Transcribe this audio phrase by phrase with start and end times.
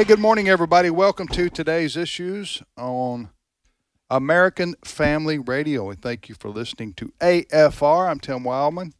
[0.00, 0.88] Hey, good morning, everybody.
[0.88, 3.28] Welcome to today's issues on
[4.08, 5.90] American Family Radio.
[5.90, 8.08] And thank you for listening to AFR.
[8.08, 8.94] I'm Tim Wildman.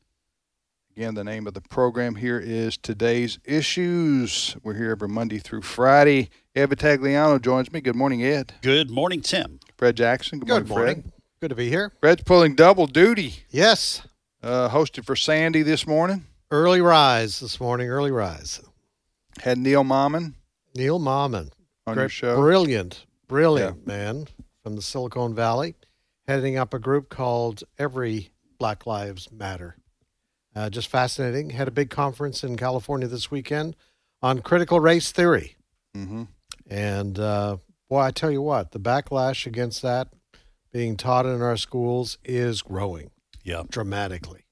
[0.94, 4.54] Again, the name of the program here is Today's Issues.
[4.62, 6.28] We're here every Monday through Friday.
[6.54, 7.80] Ed Vitagliano joins me.
[7.80, 8.52] Good morning, Ed.
[8.60, 9.58] Good morning, Tim.
[9.78, 10.38] Fred Jackson.
[10.38, 11.02] Good, Good morning, morning.
[11.02, 11.12] Fred.
[11.40, 11.94] Good to be here.
[12.00, 13.36] Fred's pulling double duty.
[13.48, 14.06] Yes.
[14.42, 16.26] Uh, hosted for Sandy this morning.
[16.50, 17.88] Early rise this morning.
[17.88, 18.60] Early rise.
[19.40, 20.34] Had Neil Mammen
[20.74, 21.50] Neil Mammen.
[21.86, 22.36] on your great- show.
[22.36, 24.26] Brilliant, brilliant man
[24.62, 25.74] from the Silicon Valley,
[26.28, 29.76] heading up a group called Every Black Lives Matter.
[30.54, 31.50] Uh, just fascinating.
[31.50, 33.76] Had a big conference in California this weekend
[34.22, 35.56] on critical race theory.
[35.94, 36.24] hmm
[36.68, 37.56] And uh,
[37.88, 40.08] boy, I tell you what, the backlash against that
[40.72, 43.10] being taught in our schools is growing
[43.42, 43.62] Yeah.
[43.68, 44.44] dramatically.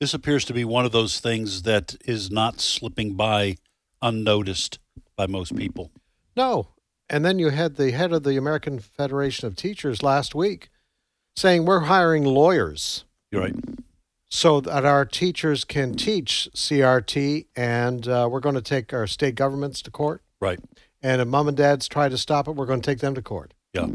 [0.00, 3.56] This appears to be one of those things that is not slipping by
[4.00, 4.78] unnoticed
[5.18, 5.90] by most people.
[6.36, 6.68] No.
[7.10, 10.70] And then you had the head of the American Federation of Teachers last week
[11.36, 13.54] saying we're hiring lawyers You're right.
[14.28, 19.34] so that our teachers can teach CRT and uh, we're going to take our state
[19.34, 20.22] governments to court.
[20.40, 20.60] Right.
[21.02, 23.22] And if mom and dads try to stop it, we're going to take them to
[23.22, 23.86] court, Yeah.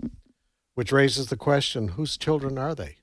[0.75, 2.97] which raises the question whose children are they?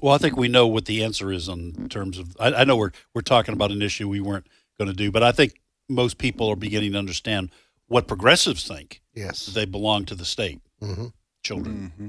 [0.00, 2.36] Well, I think we know what the answer is in terms of.
[2.38, 4.46] I, I know we're we're talking about an issue we weren't
[4.78, 7.50] going to do, but I think most people are beginning to understand
[7.86, 9.46] what progressives think Yes.
[9.46, 10.60] they belong to the state.
[10.80, 11.06] hmm
[11.42, 11.92] Children.
[11.96, 12.08] hmm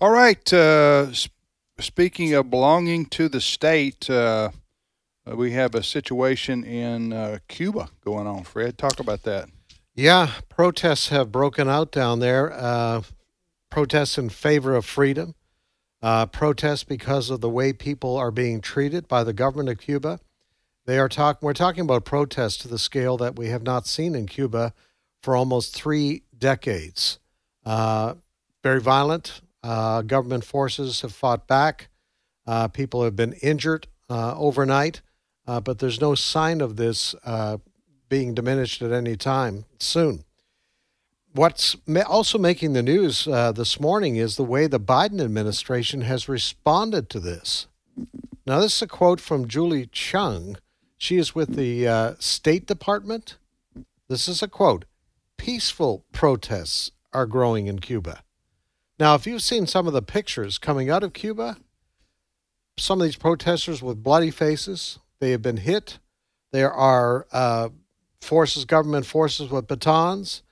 [0.00, 0.52] All right.
[0.52, 1.28] Uh, s-
[1.80, 4.50] speaking of belonging to the state, uh,
[5.28, 8.44] uh, we have a situation in uh, Cuba going on.
[8.44, 9.48] Fred, talk about that.
[9.94, 12.52] Yeah, protests have broken out down there.
[12.52, 13.02] Uh,
[13.70, 15.34] protests in favor of freedom,
[16.02, 20.20] uh, protests because of the way people are being treated by the government of Cuba.
[20.86, 21.44] They are talking.
[21.44, 24.72] We're talking about protests to the scale that we have not seen in Cuba
[25.20, 27.18] for almost three decades.
[27.64, 28.14] Uh,
[28.62, 29.40] very violent.
[29.64, 31.88] Uh, government forces have fought back.
[32.46, 35.02] Uh, people have been injured uh, overnight,
[35.48, 37.56] uh, but there's no sign of this uh,
[38.08, 40.22] being diminished at any time soon.
[41.32, 41.76] What's
[42.08, 47.20] also making the news this morning is the way the Biden administration has responded to
[47.20, 47.66] this.
[48.46, 50.56] Now, this is a quote from Julie Chung.
[51.06, 53.36] She is with the uh, State Department.
[54.08, 54.86] This is a quote
[55.36, 58.24] Peaceful protests are growing in Cuba.
[58.98, 61.58] Now, if you've seen some of the pictures coming out of Cuba,
[62.76, 66.00] some of these protesters with bloody faces, they have been hit.
[66.50, 67.68] There are uh,
[68.20, 70.42] forces, government forces with batons.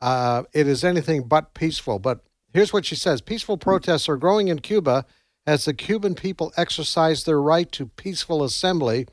[0.00, 1.98] Uh, it is anything but peaceful.
[1.98, 2.20] But
[2.52, 5.06] here's what she says Peaceful protests are growing in Cuba
[5.44, 9.08] as the Cuban people exercise their right to peaceful assembly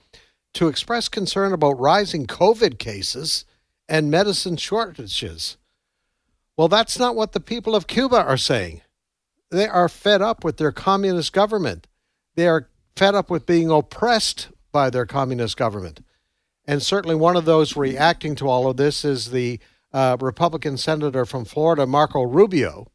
[0.53, 3.45] to express concern about rising COVID cases
[3.87, 5.57] and medicine shortages.
[6.57, 8.81] Well, that's not what the people of Cuba are saying.
[9.49, 11.87] They are fed up with their communist government.
[12.35, 16.01] They are fed up with being oppressed by their communist government.
[16.65, 19.59] And certainly one of those reacting to all of this is the
[19.93, 22.87] uh, Republican senator from Florida, Marco Rubio.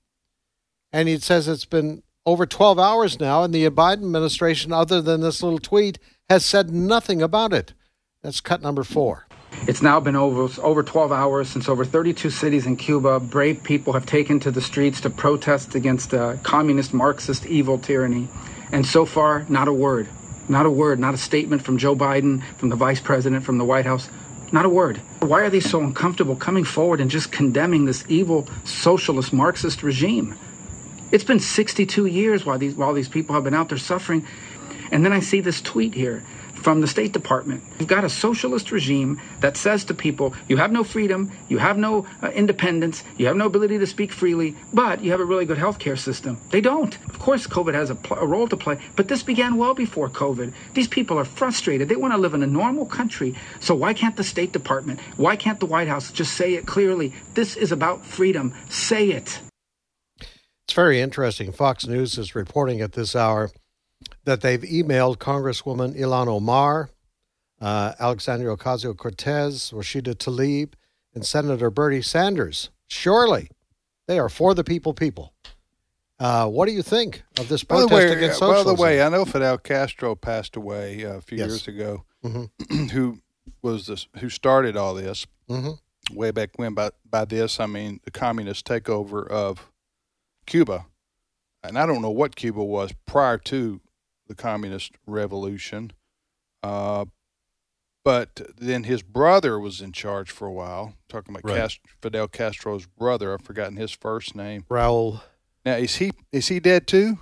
[0.93, 5.21] And he says it's been over 12 hours now, and the Biden administration, other than
[5.21, 5.99] this little tweet,
[6.29, 7.73] has said nothing about it.
[8.23, 9.27] That's cut number four.
[9.69, 13.93] It's now been over over 12 hours since over 32 cities in Cuba, brave people
[13.93, 18.29] have taken to the streets to protest against uh, communist, Marxist, evil tyranny.
[18.73, 20.09] And so far, not a word,
[20.49, 23.65] not a word, not a statement from Joe Biden, from the vice president, from the
[23.65, 24.11] White House,
[24.53, 24.99] not a word.
[25.21, 30.35] Why are they so uncomfortable coming forward and just condemning this evil socialist Marxist regime?
[31.13, 34.27] It's been 62 years while these while these people have been out there suffering.
[34.91, 36.23] And then I see this tweet here
[36.67, 37.63] from the State Department.
[37.79, 41.79] You've got a socialist regime that says to people, you have no freedom, you have
[41.79, 45.45] no uh, independence, you have no ability to speak freely, but you have a really
[45.45, 46.41] good healthcare system.
[46.51, 46.93] They don't.
[47.07, 50.09] Of course, COVID has a, pl- a role to play, but this began well before
[50.09, 50.53] COVID.
[50.75, 51.89] These people are frustrated.
[51.89, 53.37] They want to live in a normal country.
[53.61, 57.15] So why can't the State Department, why can't the White House just say it clearly?
[57.35, 58.53] This is about freedom.
[58.69, 59.39] Say it.
[60.67, 61.53] It's very interesting.
[61.53, 63.53] Fox News is reporting at this hour
[64.25, 66.91] that they've emailed Congresswoman Ilhan Omar,
[67.61, 70.75] uh, Alexandria Ocasio Cortez, Rashida Tlaib,
[71.15, 72.71] and Senator Bernie Sanders.
[72.89, 73.49] Surely
[74.07, 75.33] They are for the people, people.
[76.21, 79.03] Uh, what do you think of this By the protest way, against by the way,
[79.03, 81.49] I know Fidel Castro passed away uh, a few Yes.
[81.49, 82.05] years ago.
[82.25, 82.91] Mhm.
[82.93, 83.19] who
[83.63, 84.07] was this?
[84.21, 85.27] Who started all this?
[85.51, 85.79] Mhm.
[86.13, 86.73] Way back when.
[86.75, 89.71] By by this, I mean the communist takeover of
[90.47, 90.87] Cuba,
[91.65, 93.81] and I don't know what Cuba was prior to
[94.27, 95.93] the communist revolution.
[96.63, 97.07] Uh,
[98.05, 100.95] but then his brother was in charge for a while.
[101.09, 101.59] Talking about Right.
[101.59, 104.65] Cast- Fidel Castro's brother, I've forgotten his first name.
[104.71, 105.23] Raul,
[105.65, 107.19] Now is he is he dead too?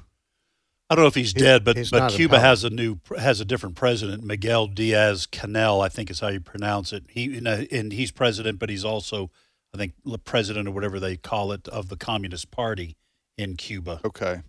[0.90, 3.40] I don't know if he's He- dead, but he's but Cuba has a new has
[3.40, 7.04] a different president, Miguel Diaz Canel, I think is how you pronounce it.
[7.08, 9.30] He you know, and he's president, but he's also
[9.72, 12.96] I think the president or whatever they call it of the Communist Party
[13.38, 14.02] in Cuba.
[14.04, 14.42] Okay,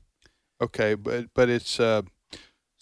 [0.62, 2.02] okay, but but it's uh,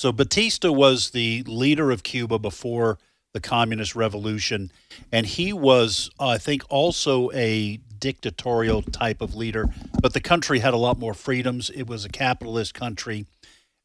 [0.03, 2.97] So Batista was the leader of Cuba before
[3.31, 4.69] the communist revolution,
[5.13, 9.69] and he was, I think, also a dictatorial type of leader.
[10.01, 11.69] But the country had a lot more freedoms.
[11.69, 13.27] It was a capitalist country.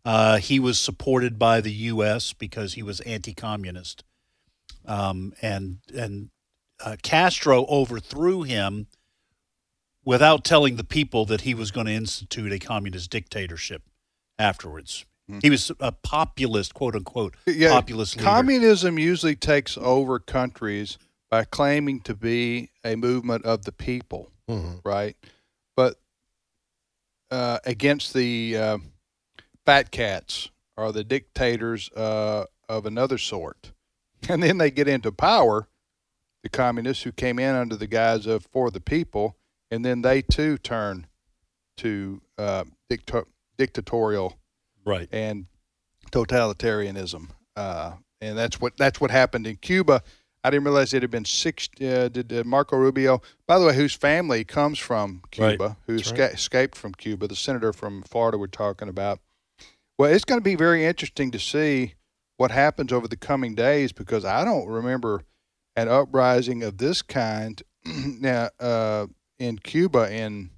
[0.04, 2.32] Uh, he was supported by the U.S.
[2.32, 4.02] because he was anti-communist,
[4.86, 6.30] um, and and
[6.84, 8.88] uh, Castro overthrew him
[10.04, 13.82] without telling the people that he was going to institute a communist dictatorship
[14.36, 15.04] afterwards.
[15.42, 18.24] He was a populist, quote unquote, yeah, populist leader.
[18.28, 20.96] communism usually takes over countries
[21.30, 24.80] by claiming to be a movement of the people, Mhm.
[24.84, 25.16] right?
[25.76, 25.96] But
[27.30, 28.78] uh, against the uh,
[29.66, 33.72] fat cats or the dictators uh, of another sort,
[34.28, 35.68] and then they get into power,
[36.42, 39.36] the communists who came in under the guise of for the people,
[39.70, 41.06] and then they too turn
[41.76, 43.26] to uh, dicta-
[43.58, 44.38] dictatorial
[44.88, 45.08] right.
[45.12, 45.46] and
[46.10, 47.28] totalitarianism.
[47.56, 50.02] Uh, and that's what that's what happened in Cuba.
[50.44, 51.68] I didn't realize it had been six.
[51.80, 55.76] Uh, did, did Marco Rubio, by the way, whose family comes from Cuba, Right.
[55.86, 59.20] who esca- escaped from Cuba, the senator from Florida we're talking about.
[59.98, 61.94] Well, it's going to be very interesting to see
[62.36, 65.24] what happens over the coming days because I don't remember
[65.74, 69.06] an uprising of this kind now uh,
[69.38, 70.50] in Cuba in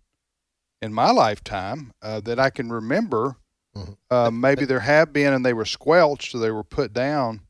[0.83, 3.37] in my lifetime uh, that I can remember.
[4.11, 7.41] Uh, maybe there have been, and they were squelched, so they were put down.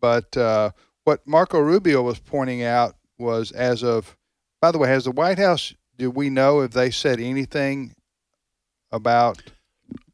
[0.00, 0.70] But uh,
[1.04, 4.16] what Marco Rubio was pointing out was, as of,
[4.60, 5.74] by the way, has the White House?
[5.96, 7.94] Do we know if they said anything
[8.90, 9.42] about?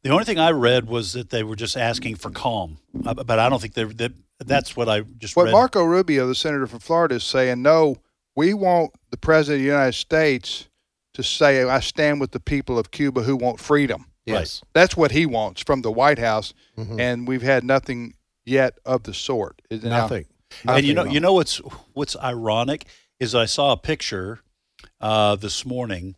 [0.03, 3.39] The only thing I read was that they were just asking for calm, Uh, but
[3.39, 4.13] I don't think they that
[4.45, 5.51] that's what I just What read.
[5.51, 7.97] Marco Rubio, the senator from Florida, is saying, no,
[8.35, 10.67] we want the president of the United States
[11.13, 14.05] to say, I stand with the people of Cuba who want freedom.
[14.25, 14.61] Yes.
[14.73, 16.99] That's what he wants from the White House, Mhm.
[16.99, 18.13] and we've had nothing
[18.45, 19.61] yet of the sort.
[19.69, 20.25] Is- now- Nothing.
[20.67, 21.57] and you know, nothing you know what's
[21.93, 22.85] what's ironic
[23.19, 24.39] is I saw a picture
[25.01, 26.15] uh, this morning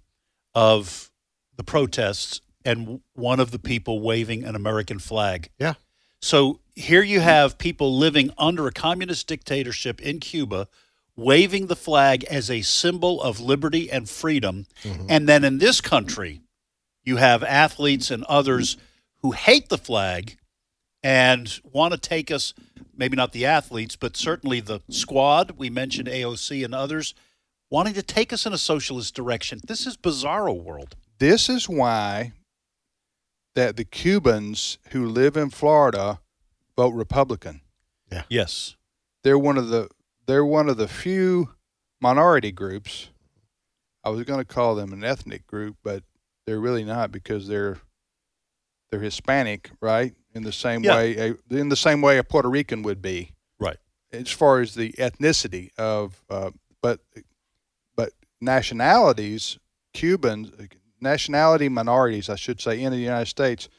[0.54, 1.12] of
[1.56, 5.50] the protests and one of the people waving an American flag.
[5.60, 5.74] Yeah.
[6.22, 10.68] So here you have people living under a communist dictatorship in Cuba
[11.16, 14.66] waving the flag as a symbol of liberty and freedom.
[15.10, 16.42] And then in this country,
[17.04, 18.78] you have athletes and others
[19.22, 20.38] who hate the flag
[21.04, 22.54] and want to take us,
[22.96, 25.52] maybe not the athletes, but certainly the squad.
[25.58, 27.14] We mentioned AOC and others
[27.70, 29.62] wanting to take us in a socialist direction.
[29.66, 30.96] This is bizarro world.
[31.20, 32.34] this is why
[33.54, 36.20] that the Cubans who live in Florida
[36.76, 37.62] vote Republican.
[38.12, 38.24] Yeah.
[38.30, 38.76] Yes.
[39.24, 39.90] They're one of the
[40.26, 41.50] they're one of the few
[42.00, 43.10] minority groups.
[44.04, 46.04] I was going to call them an ethnic group, but
[46.46, 47.80] they're really not because they're
[48.90, 50.14] they're Hispanic, right?
[50.34, 50.96] In the same Yeah.
[50.96, 51.18] way,
[51.50, 53.78] a, in the same way a Puerto Rican would be, Right.
[54.12, 57.00] as far as the ethnicity of, uh, but
[57.96, 59.60] but nationalities,
[59.94, 60.52] Cubans,
[61.00, 63.70] nationality minorities, I should say, in the United States,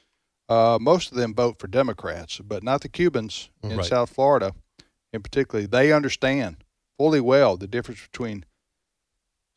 [0.49, 3.87] uh, most of them vote for Democrats, but not the Cubans in Right.
[3.87, 4.55] South Florida,
[5.13, 5.67] in particular.
[5.67, 6.65] They understand
[6.99, 8.45] fully well the difference between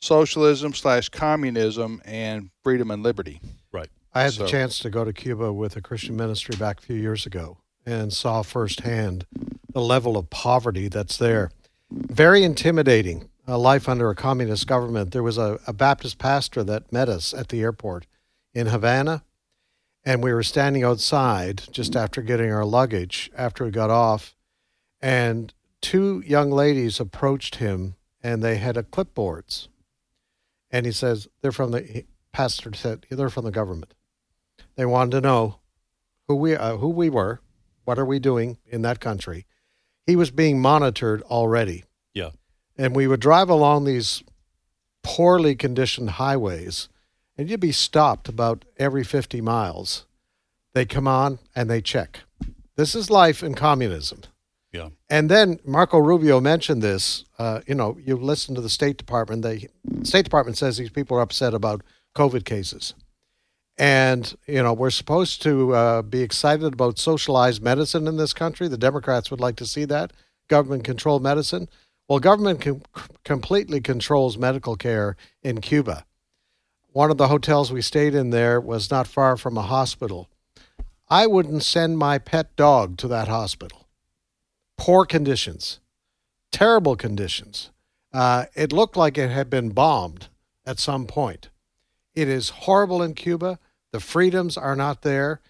[0.05, 3.41] socialism slash communism and freedom and liberty.
[3.71, 3.89] Right.
[4.13, 6.81] I had So- the chance to go to Cuba with a Christian ministry back a
[6.83, 9.25] few years ago and saw firsthand
[9.73, 11.51] the level of poverty that's there.
[11.91, 13.29] Very intimidating.
[13.47, 15.11] A life under a communist government.
[15.11, 18.07] There was a, a Baptist pastor that met us at the airport
[18.55, 19.23] in Havana,
[20.03, 24.35] and we were standing outside just after getting our luggage after we got off,
[24.99, 29.67] and two young ladies approached him and they had a clipboards.
[30.71, 33.93] And he says, They're from the pastor said, They're from the government.
[34.75, 35.59] They wanted to know
[36.27, 37.41] who we uh, who we were,
[37.83, 39.45] what are we doing in that country.
[40.05, 41.83] He was being monitored already.
[42.13, 42.31] Yeah.
[42.77, 44.23] And we would drive along these
[45.03, 46.89] poorly conditioned highways
[47.37, 50.05] and you'd be stopped about every 50 miles.
[50.73, 52.21] They come on and they check.
[52.75, 54.21] This is life in communism.
[54.75, 54.89] Yeah.
[55.09, 57.23] And then Marco Rubio mentioned this.
[57.39, 59.41] Uh, you know, you listen to the State Department.
[59.41, 59.69] The
[60.03, 61.81] State Department says these people are upset about
[62.13, 62.93] COVID cases.
[63.77, 68.67] And, you know, we're supposed to uh, be excited about socialized medicine in this country.
[68.67, 70.11] The Democrats would like to see that
[70.49, 71.69] government controlled medicine.
[72.09, 72.81] Well, government com-
[73.23, 76.05] completely controls medical care in Cuba.
[76.91, 80.29] One of the hotels we stayed in there was not far from a hospital.
[81.09, 83.84] I wouldn't send my pet dog to that hospital.
[84.77, 85.79] Poor conditions,
[86.51, 87.71] terrible conditions.
[88.13, 90.29] Uh, it looked like it had been bombed
[90.65, 91.49] at some point.
[92.13, 93.59] It is horrible in Cuba.
[93.91, 95.41] The freedoms are not there.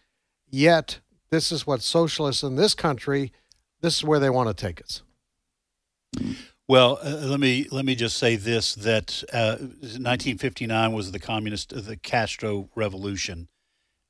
[0.49, 3.31] Yet, this is what socialists in this country,
[3.81, 5.03] this is where they want to take us.
[6.67, 11.69] Well, uh, let me let me just say this: that uh, 1959 was the communist,
[11.69, 13.47] the Castro Revolution.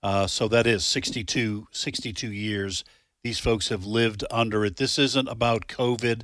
[0.01, 2.85] Uh, so that is 62, 62 years.
[3.25, 4.77] These folks have lived under it.
[4.77, 6.21] This isn't about COVID,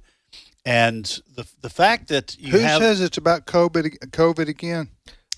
[0.63, 1.03] and
[1.35, 3.97] the the fact that you Who have says it's about COVID?
[4.11, 4.89] COVID again?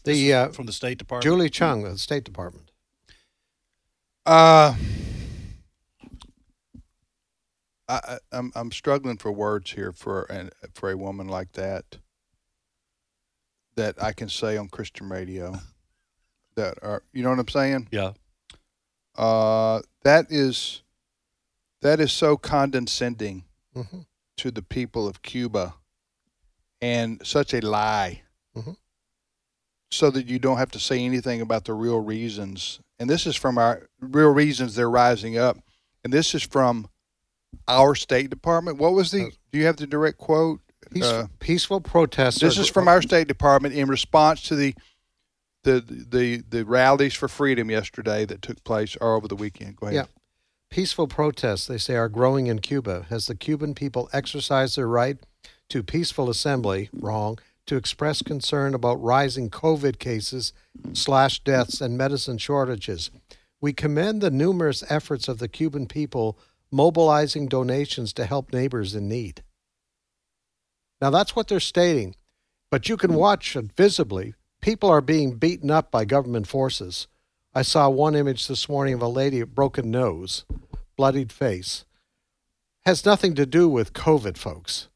[0.03, 1.23] The uh, from the State Department.
[1.23, 2.69] Julie Chung, the State Department.
[4.25, 4.75] Uh,
[7.87, 11.85] I, I- I'm I'm struggling for words here for an for a woman like that.
[13.77, 15.61] That I can say on Christian radio.
[16.55, 17.87] That are you know what I'm saying?
[17.89, 18.11] Yeah.
[19.15, 20.81] Uh, that is
[21.83, 24.01] that is so condescending hmm
[24.35, 25.75] to the people of Cuba,
[26.81, 28.23] and such a lie.
[28.57, 28.75] Mhm.
[29.91, 32.79] So that you don't have to say anything about the real reasons.
[32.97, 35.59] And this is from our real reasons they're rising up.
[36.03, 36.89] And this is from
[37.67, 38.77] our State Department.
[38.79, 39.31] What was the?
[39.51, 40.61] Do you have the direct quote?
[40.91, 42.39] Peace, Uh, peaceful protests.
[42.41, 44.73] this is from our State Department in response to the
[45.63, 49.75] the the the rallies for freedom yesterday that took place or over the weekend.
[49.75, 49.95] Go ahead.
[49.95, 50.22] Yeah.
[50.73, 55.19] Peaceful protests, they say, are growing in Cuba as the Cuban people exercise their right
[55.69, 57.37] to peaceful assembly, wrong,
[57.67, 60.51] to express concern about rising COVID cases,
[60.93, 63.11] slash deaths, and medicine shortages.
[63.61, 66.39] We commend the numerous efforts of the Cuban people
[66.71, 69.43] mobilizing donations to help neighbors in need.
[70.99, 72.15] Now, that's what they're stating,
[72.71, 74.33] but you can watch visibly.
[74.59, 77.05] People are being beaten up by government forces.
[77.55, 80.43] I saw one image this morning of a lady with broken nose,
[80.97, 81.85] bloodied face.
[82.85, 84.89] Has nothing to do with COVID, folks.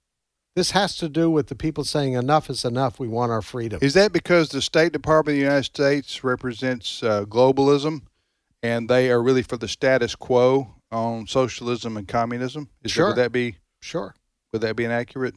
[0.56, 3.00] This has to do with the people saying enough is enough.
[3.00, 3.78] We want our freedom.
[3.84, 8.02] Is that because the State Department of the United States represents uh, globalism,
[8.64, 12.70] and they are really for the status quo on socialism and communism?
[12.84, 13.06] Is Sure.
[13.06, 14.16] That, would that be Sure.
[14.52, 15.36] would that be an accurate?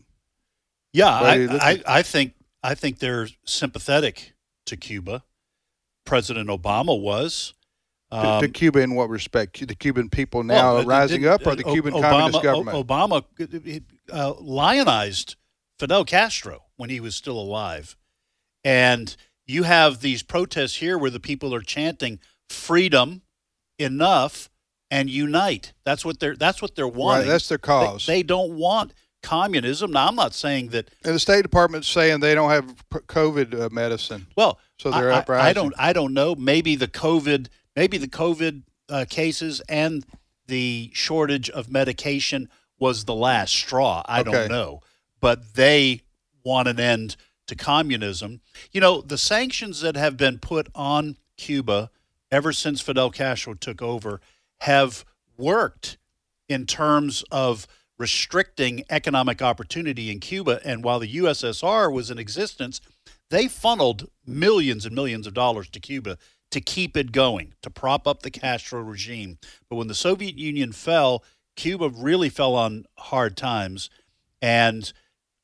[0.94, 4.32] Yeah, I, I, I think I think they're sympathetic
[4.64, 5.22] to Cuba.
[6.04, 7.54] President Obama was.
[8.12, 9.66] to, to Um, Cuba in what respect?
[9.66, 12.87] The Cuban people now well, are rising up, or the Cuban Obama, Communist government?
[12.87, 13.25] Obama
[14.12, 15.37] uh, lionized
[15.78, 17.97] Fidel Castro when he was still alive,
[18.64, 19.16] and
[19.47, 23.23] you have these protests here where the people are chanting "freedom,
[23.78, 24.50] enough,
[24.90, 27.28] and unite." That's what they're that's what they're right, wanting.
[27.28, 28.07] that's their They- cause.
[28.07, 29.92] They, don't want communism.
[29.92, 30.88] Now, I'm not saying that.
[31.04, 35.16] and the State Department's saying they don't have COVID uh, medicine, Well, so they're I,
[35.16, 35.46] I- uprising.
[35.46, 35.74] I don't.
[35.78, 36.34] I don't know.
[36.34, 37.48] Maybe the COVID.
[37.76, 40.04] Maybe the COVID uh, cases and
[40.46, 42.48] the shortage of medication
[42.78, 44.02] was the last straw.
[44.06, 44.30] I Okay.
[44.32, 44.80] don't know,
[45.20, 46.00] but they
[46.44, 48.40] want an end to communism.
[48.72, 51.90] You know, the sanctions that have been put on Cuba
[52.32, 54.20] ever since Fidel Castro took over
[54.62, 55.04] have
[55.36, 55.96] worked
[56.48, 57.66] in terms of
[58.00, 60.59] restricting economic opportunity in Cuba.
[60.64, 62.80] And while the USSR was in existence,
[63.28, 66.16] they funneled millions and millions of dollars to Cuba
[66.50, 69.38] to keep it going, to prop up the Castro regime.
[69.69, 71.23] But when the Soviet Union fell,
[71.57, 73.90] Cuba really fell on hard times.
[74.40, 74.90] And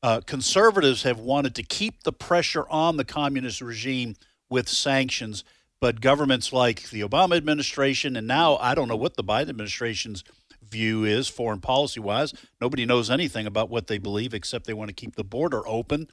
[0.01, 4.15] uh, conservatives have wanted to keep the pressure on the communist regime
[4.49, 5.43] with sanctions.
[5.79, 10.23] But governments like the Obama administration, and now I don't know what the Biden administration's
[10.63, 12.33] view is foreign policy wise.
[12.61, 16.07] Nobody knows anything about what they believe except they want to keep the border open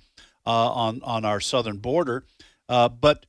[0.47, 2.25] uh, on on our southern border.
[2.69, 3.27] Uh, but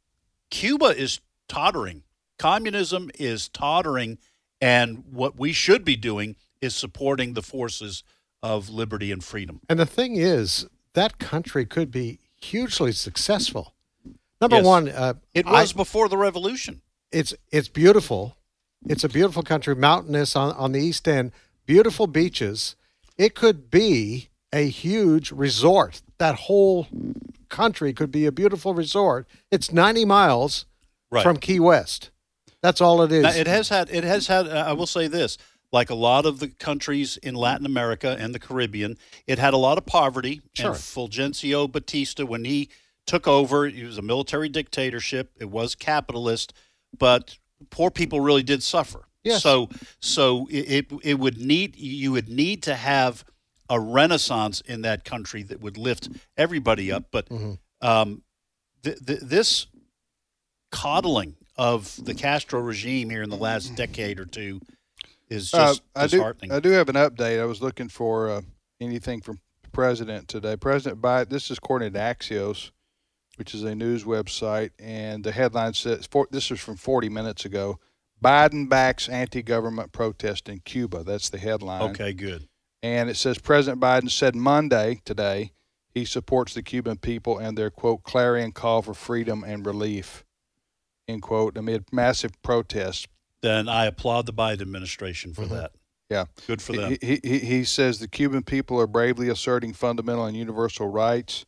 [0.51, 2.03] Cuba is tottering.
[2.37, 4.17] Communism is tottering,
[4.61, 8.03] and what we should be doing is supporting the forces
[8.43, 9.61] of liberty and freedom.
[9.69, 13.73] And the thing is, that country could be hugely successful.
[14.41, 14.65] Number Yes.
[14.65, 16.81] one, uh, It I- was before the revolution.
[17.11, 18.35] it's it's beautiful.
[18.87, 21.31] It's a beautiful country, mountainous on, on the east end,
[21.65, 22.75] beautiful beaches.
[23.17, 26.01] It could be a huge resort.
[26.17, 26.87] That whole
[27.49, 29.27] country could be a beautiful resort.
[29.51, 30.65] It's 90 miles
[31.11, 31.23] Right.
[31.23, 32.09] from Key West.
[32.61, 33.23] That's all it is.
[33.23, 33.89] Now, it has had.
[33.91, 34.47] It has had.
[34.47, 35.37] Uh, I will say this:
[35.71, 39.57] like a lot of the countries in Latin America and the Caribbean, it had a
[39.57, 40.41] lot of poverty.
[40.53, 40.71] Sure.
[40.71, 42.69] And Fulgencio Batista, when he
[43.05, 45.31] took over, it was a military dictatorship.
[45.39, 46.53] It was capitalist,
[46.97, 47.37] but
[47.69, 49.07] poor people really did suffer.
[49.23, 49.41] Yes.
[49.41, 49.69] So,
[49.99, 53.25] so it, it it would need you would need to have
[53.69, 57.05] a renaissance in that country that would lift everybody up.
[57.11, 57.27] But
[57.81, 58.21] um,
[58.83, 59.65] th- th- this
[60.71, 64.59] coddling of the Castro regime here in the last decade or two
[65.29, 66.17] is Uh, just I do.
[66.17, 66.51] disheartening.
[66.51, 67.39] I do have an update.
[67.41, 68.41] I was looking for uh,
[68.79, 69.39] anything from
[69.71, 70.55] president today.
[70.55, 71.29] President Biden.
[71.29, 72.71] This is according to Axios,
[73.37, 77.45] which is a news website, and the headline says for, this is from 40 minutes
[77.45, 77.79] ago.
[78.23, 81.03] Biden backs anti-government protest in Cuba.
[81.03, 81.81] That's the headline.
[81.91, 82.47] okay, good.
[82.81, 85.51] And it says President Biden said Monday today
[85.95, 90.25] he supports the Cuban people and their quote clarion call for freedom and relief.
[91.07, 91.57] End quote.
[91.57, 93.07] Amid massive protests
[93.41, 95.55] Then I applaud the Biden administration for mm-hmm.
[95.55, 95.71] that.
[96.09, 96.25] Yeah.
[96.45, 96.97] Good for them.
[97.01, 101.45] He, he, he says the Cuban people are bravely asserting fundamental and universal rights.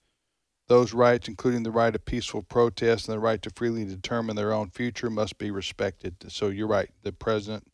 [0.68, 4.52] Those rights, including the right of peaceful protest and the right to freely determine their
[4.52, 6.16] own future, must be respected.
[6.28, 6.90] So you're right.
[7.04, 7.72] The president,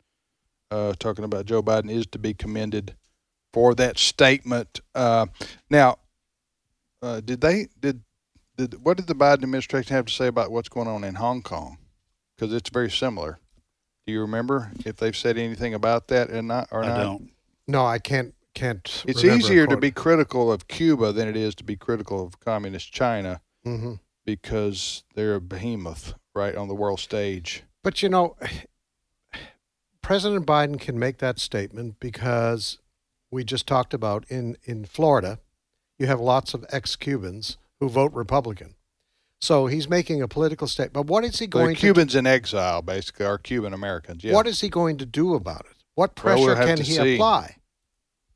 [0.70, 2.94] uh, talking about Joe Biden, is to be commended
[3.52, 4.80] for that statement.
[4.94, 5.26] Uh,
[5.70, 5.98] now,
[7.02, 8.02] uh, did they did
[8.56, 11.42] did what did the Biden administration have to say about what's going on in Hong
[11.42, 11.78] Kong?
[12.36, 13.38] Because it's very similar.
[14.06, 16.68] Do you remember if they've said anything about that or not?
[16.70, 17.02] Or I not?
[17.02, 17.30] don't.
[17.66, 18.34] no, I can't.
[18.54, 19.02] Can't.
[19.06, 22.92] It's easier to be critical of Cuba than it is to be critical of communist
[22.92, 23.98] China Mhm.
[24.24, 27.64] because they're a behemoth right on the world stage.
[27.82, 28.36] But you know,
[30.02, 32.78] President Biden can make that statement because
[33.30, 35.38] we just talked about in, in Florida,
[35.98, 38.74] you have lots of ex Cubans who vote Republican.
[39.40, 40.92] So he's making a political statement.
[40.94, 44.22] But what is he The going to Cubans in exile, basically, are Cuban Americans.
[44.24, 44.32] Yeah.
[44.34, 45.76] what is he going to do about it?
[45.94, 47.14] What Well, pressure we'll can he see.
[47.14, 47.56] apply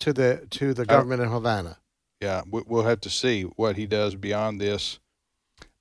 [0.01, 1.79] to the to the government in Havana?
[2.21, 4.99] yeah, we- we'll have to see what he does beyond this.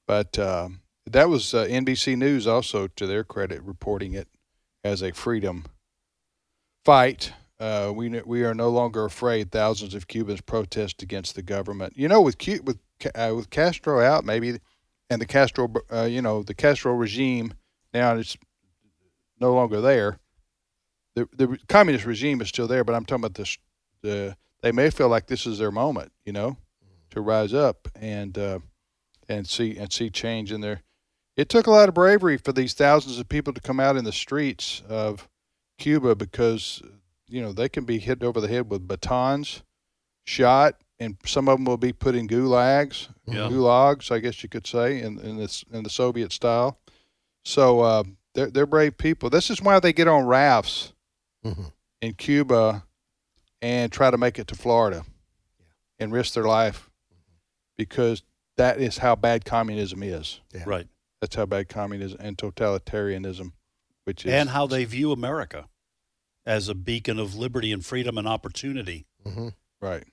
[0.05, 4.27] But um, that was uh, NBC News, also to their credit, reporting it
[4.83, 5.65] as a freedom
[6.85, 7.33] fight.
[7.59, 9.51] Uh, we we are no longer afraid.
[9.51, 11.93] Thousands of Cubans protest against the government.
[11.97, 12.77] You know, with with
[13.15, 14.59] uh, with Castro out, maybe,
[15.09, 17.53] and the Castro, uh, you know, the Castro regime
[17.93, 18.37] now it's
[19.39, 20.19] no longer there.
[21.15, 23.57] The the communist regime is still there, but I'm talking about this.
[24.01, 26.57] The they may feel like this is their moment, you know,
[27.11, 28.59] to rise up and uh,
[29.29, 30.81] and see and see change in their.
[31.35, 34.03] It took a lot of bravery for these thousands of people to come out in
[34.05, 35.27] the streets of
[35.77, 36.81] Cuba because
[37.27, 39.61] you know they can be hit over the head with batons,
[40.25, 43.49] shot, and some of them will be put in gulags, Yeah.
[43.49, 46.79] gulags, I guess you could say, in in this in the Soviet style.
[47.45, 49.29] So uh, they're they're brave people.
[49.29, 50.93] This is why they get on rafts
[51.45, 51.71] Mhm.
[52.01, 52.83] in Cuba
[53.61, 55.03] and try to make it to Florida
[55.99, 56.89] and risk their life
[57.77, 58.23] because
[58.57, 60.41] that is how bad communism is.
[60.53, 60.63] Yeah.
[60.65, 60.87] Right.
[61.21, 63.51] That's how bad communism and totalitarianism,
[64.05, 65.67] which is And how they view America
[66.45, 69.05] as a beacon of liberty and freedom and opportunity.
[69.25, 69.49] hmm
[69.81, 70.03] right.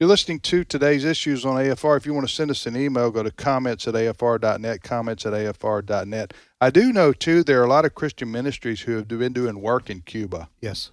[0.00, 1.96] You're listening to today's issues on AFR.
[1.96, 5.32] If you want to send us an email, go to comments at AFR.net, comments at
[5.32, 6.34] AFR.net.
[6.60, 9.60] I do know, too, there are a lot of Christian ministries who have been doing
[9.60, 10.90] work in Cuba Yes.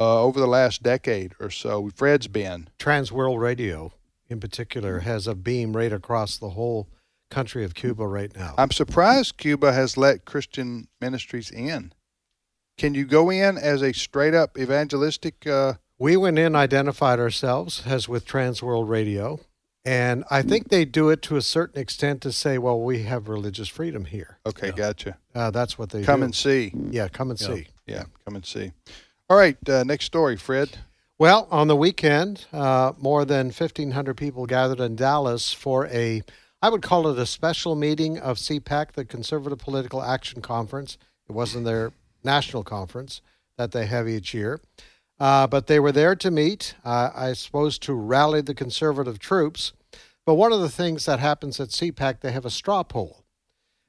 [0.00, 1.90] Uh, over the last decade or so.
[1.94, 2.68] Fred's been.
[2.78, 3.92] Trans World Radio,
[4.28, 6.88] in particular, has a beam right across the whole
[7.30, 8.54] country of Cuba right now.
[8.56, 11.92] I'm surprised Cuba has let Christian ministries in.
[12.78, 15.46] Can you go in as a straight up evangelistic?
[15.46, 19.40] Uh, We went in, identified ourselves as with Trans World Radio,
[19.84, 23.28] and I think they do it to a certain extent to say, well, we have
[23.28, 24.38] religious freedom here.
[24.46, 24.72] okay, Yeah.
[24.74, 25.18] gotcha.
[25.34, 26.24] Uh, that's what they Come do.
[26.26, 26.72] and see.
[26.90, 27.46] yeah, come and Yeah.
[27.48, 27.66] see.
[27.86, 28.70] Yeah, come and see.
[29.30, 30.78] All right, uh, next story, Fred.
[31.18, 36.22] Well, on the weekend, uh, more than 1,500 people gathered in Dallas for a,
[36.62, 40.96] I would call it a special meeting of CPAC, the Conservative Political Action Conference.
[41.28, 41.92] It wasn't their
[42.24, 43.20] national conference
[43.58, 44.62] that they have each year.
[45.20, 49.74] Uh, but they were there to meet, uh, I suppose, to rally the conservative troops.
[50.24, 53.24] But one of the things that happens at CPAC, they have a straw poll.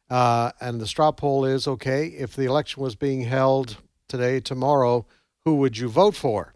[0.10, 3.78] Uh, and the straw poll is okay, if the election was being held
[4.10, 5.06] today, tomorrow,
[5.46, 6.54] who would you vote for?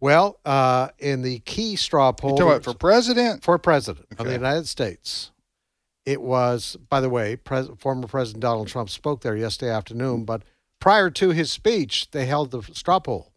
[0.00, 3.44] Well, uh, in the key straw poll about for president?
[3.44, 5.30] for president of the United States,
[6.04, 10.42] it was, by the way, pres- former President Donald Trump spoke there yesterday afternoon, but
[10.80, 13.32] prior to his speech, they held the straw poll.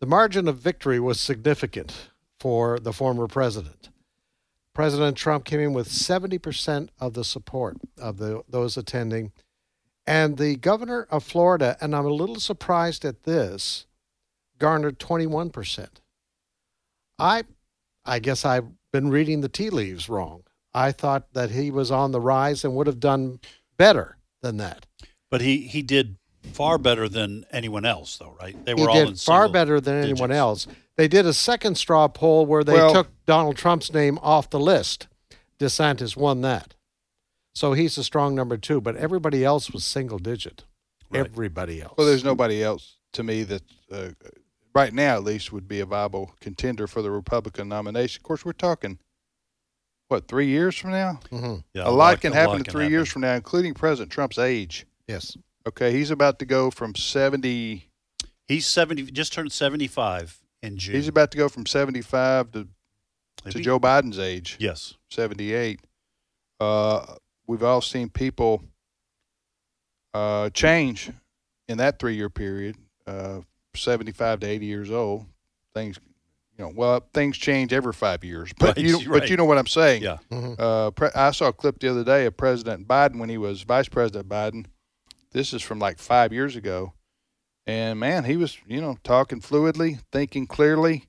[0.00, 3.90] The margin of victory was significant for the former president.
[4.74, 9.32] President Trump came in with 70% of the support of the, those attending.
[10.06, 13.86] And the governor of Florida, and I'm a little surprised at this,
[14.58, 15.88] garnered 21%.
[17.18, 17.44] I
[18.04, 20.44] I guess I've been reading the tea leaves wrong.
[20.72, 23.40] I thought that he was on the rise and would have done
[23.76, 24.86] better than that.
[25.30, 26.16] But he he did
[26.52, 28.56] far better than anyone else, though, right?
[28.64, 30.68] They He were all did in far better than anyone else.
[30.96, 34.60] They did a second straw poll where they Well- took Donald Trump's name off the
[34.60, 35.08] list.
[35.58, 36.74] DeSantis won that.
[37.56, 40.64] So he's a strong number two, but everybody else was single digit.
[41.08, 41.20] Right.
[41.20, 41.94] Everybody else.
[41.96, 44.08] Well, there's nobody else to me that, uh,
[44.74, 48.20] right now at least, would be a viable contender for the Republican nomination.
[48.20, 48.98] Of course, we're talking,
[50.08, 51.18] what, three years from now?
[51.30, 51.64] Mhm.
[51.72, 54.12] Yeah, a lot can a happen lot in can three years from now, including President
[54.12, 54.84] Trump's age.
[55.08, 55.34] Yes.
[55.66, 57.88] Okay, he's about to go from 70.
[58.46, 60.94] He's seventy, just turned seventy-five in June.
[60.94, 62.68] He's about to go from 75 to,
[63.48, 65.80] to Joe Biden's age, Yes, 78.
[66.60, 67.16] Uh,
[67.46, 68.62] we've all seen people
[70.14, 71.10] uh, change
[71.68, 72.76] in that three-year period.
[73.06, 73.40] Uh,
[73.74, 75.26] 75 to 80 years old,
[75.74, 75.98] things,
[76.56, 78.50] you know, well, things change every five years.
[78.58, 80.02] But Right, you, but you know what I'm saying.
[80.02, 80.56] yeah, Mhm.
[80.58, 83.62] Uh, pre- I saw a clip the other day of President Biden when he was
[83.62, 84.66] Vice President Biden.
[85.32, 86.94] This is from like five years ago,
[87.66, 91.04] and man, he was you know talking fluidly, thinking clearly.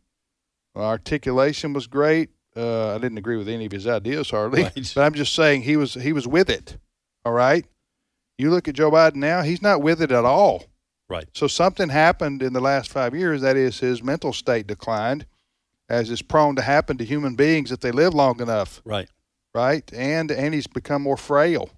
[0.75, 2.29] Articulation was great.
[2.57, 4.91] Uh, I didn't agree with any of his ideas hardly, Right.
[4.95, 6.77] but I'm just saying he was he was with it.
[7.23, 7.65] All right.
[8.37, 10.65] You look at Joe Biden now; he's not with it at all.
[11.09, 11.27] right.
[11.33, 13.41] So something happened in the last five years.
[13.41, 15.25] That is, his mental state declined,
[15.89, 19.09] as is prone to happen to human beings if they live long enough Right.
[19.53, 19.89] right?
[19.93, 21.69] And and he's become more frail.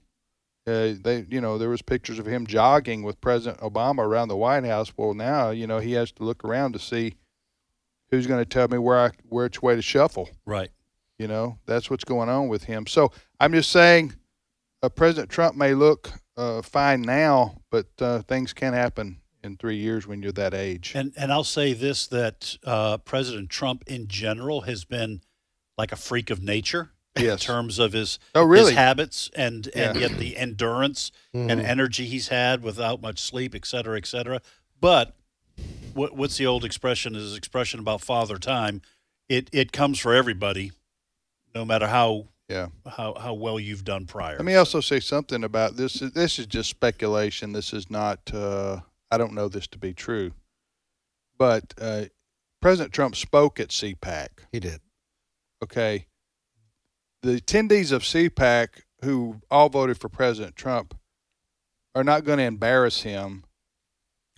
[0.68, 4.38] Uh, they, you know, there was pictures of him jogging with President Obama around the
[4.38, 4.94] White House.
[4.96, 7.16] Well, now you know he has to look around to see
[8.12, 10.30] who's going to tell me where I where which way to shuffle.
[10.46, 10.70] Right.
[11.18, 12.88] You know, that's what's going on with him.
[12.88, 14.14] So I'm just saying,
[14.82, 19.76] uh, President Trump may look uh, fine now, but uh, things can happen in three
[19.78, 20.94] years when you're that age.
[20.96, 25.22] And and I'll say this that uh, President Trump in general has been
[25.78, 28.72] like a freak of nature in terms of his Oh, really?
[28.72, 31.52] his habits and and yet the endurance Mhm.
[31.52, 34.42] and energy he's had without much sleep, et cetera, et cetera.
[34.80, 35.16] But
[35.94, 37.16] what, what's the old expression?
[37.16, 38.82] Is expression about father time?
[39.28, 40.72] It it comes for everybody,
[41.54, 42.68] no matter how yeah.
[42.88, 44.38] how how well you've done prior.
[44.38, 46.00] Let me also say something about this.
[46.00, 47.54] This is just speculation.
[47.54, 48.34] This is not.
[48.34, 50.32] Uh, I don't know this to be true,
[51.38, 52.06] but uh,
[52.62, 54.30] President Trump spoke at CPAC.
[54.52, 54.82] He did.
[55.64, 56.08] Okay,
[57.22, 60.98] the attendees of CPAC who all voted for President Trump
[61.96, 63.44] are not going to embarrass him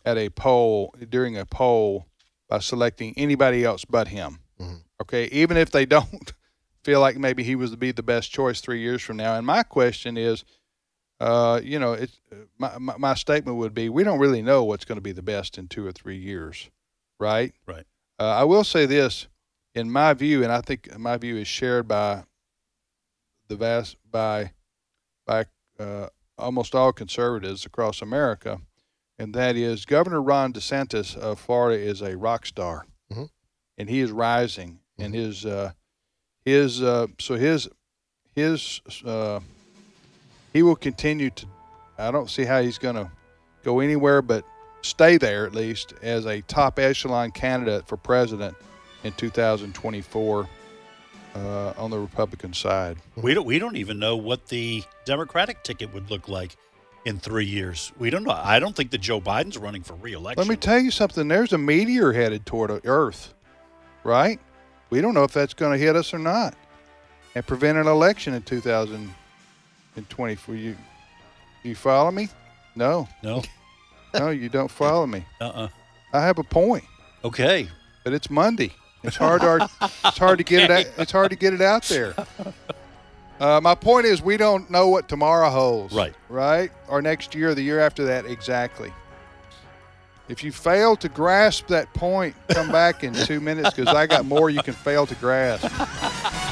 [0.06, 2.08] at a poll during a poll
[2.50, 4.40] by selecting anybody else but him.
[4.60, 4.82] Mhm.
[5.02, 6.34] Okay, even if they don't
[6.84, 9.36] feel like maybe he was to be the best choice three years from now.
[9.36, 10.44] And my question is,
[11.20, 12.20] uh, you know, it's
[12.58, 15.22] my, my my statement would be we don't really know what's going to be the
[15.22, 16.70] best in two or three years,
[17.20, 17.54] right?
[17.68, 17.86] Right.
[18.20, 19.28] Uh, I will say this,
[19.76, 22.24] in my view, and I think my view is shared by
[23.48, 24.52] the vast by
[25.28, 25.46] by
[25.80, 28.60] uh, almost all conservatives across America,
[29.22, 33.30] and that is Governor Ron DeSantis of Florida is a rock star, Mhm.
[33.78, 35.72] and he is rising, and his uh,
[36.44, 37.70] his uh, so his
[38.34, 39.40] his uh,
[40.54, 41.46] he will continue to.
[42.00, 43.12] I don't see how he's going to
[43.64, 44.44] go anywhere but
[44.82, 48.56] stay there at least as a top echelon candidate for president
[49.04, 50.50] in 2024
[51.36, 52.98] uh, on the Republican side.
[53.16, 56.56] We don't we don't even know what the Democratic ticket would look like
[57.06, 57.92] in three years.
[57.98, 58.32] We don't know.
[58.32, 60.42] I don't think that Joe Biden's running for reelection.
[60.42, 61.28] Let me tell you something.
[61.28, 63.34] There's a meteor headed toward Earth,
[64.04, 64.40] right?
[64.90, 66.54] We don't know if that's going to hit us or not,
[67.34, 70.56] and prevent an election in 2024.
[70.56, 70.76] You,
[71.64, 72.30] you follow me?
[72.76, 73.42] No, no.
[74.14, 75.26] no, you don't follow me.
[75.40, 75.46] Uh.
[75.46, 75.68] uh
[76.14, 76.84] I have a point,
[77.24, 77.70] Okay.
[78.04, 78.74] but it's Monday.
[79.04, 79.70] It's hard to
[80.06, 82.14] it's hard to get it out, it's hard to get it out there.
[83.42, 85.96] Uh, my point is, we don't know what tomorrow holds.
[85.96, 86.14] Right.
[86.30, 86.72] Right.
[86.88, 88.94] Or next year, or the year after that, exactly.
[90.30, 94.26] If you fail to grasp that point, come back in two minutes because I got
[94.26, 95.66] more you can fail to grasp.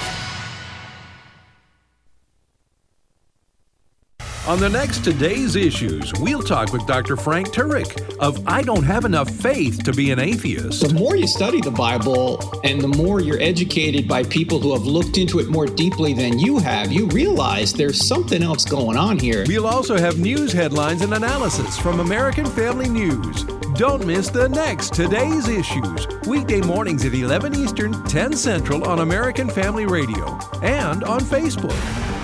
[4.49, 7.15] On the next Today's Issues, we'll talk with Dr.
[7.15, 10.81] Frank Turek of I Don't Have Enough Faith to Be an Atheist.
[10.81, 14.87] The more you study the Bible and the more you're educated by people who have
[14.87, 19.19] looked into it more deeply than you have, you realize there's something else going on
[19.19, 19.45] here.
[19.47, 23.43] We'll also have news headlines and analysis from American Family News.
[23.75, 29.47] Don't miss the next Today's Issues, weekday mornings at 11 Eastern, 10 Central on American
[29.47, 32.18] Family Radio and on Facebook.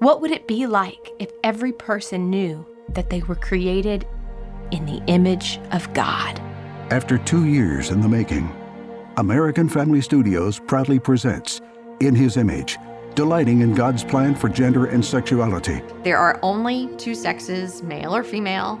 [0.00, 4.06] What would it be like if every person knew that they were created
[4.70, 6.40] in the image of God?
[6.90, 8.50] After two years in the making,
[9.18, 11.60] American Family Studios proudly presents
[12.00, 12.78] In His Image,
[13.14, 15.82] delighting in God's plan for gender and sexuality.
[16.02, 18.80] There are only two sexes, male or female.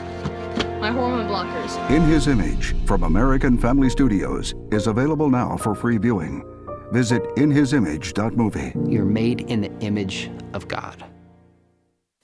[0.81, 1.89] my hormone blockers.
[1.91, 6.43] In His Image from American Family Studios is available now for free viewing.
[6.91, 8.73] Visit inhisimage.movie.
[8.91, 11.05] You're made in the image of God.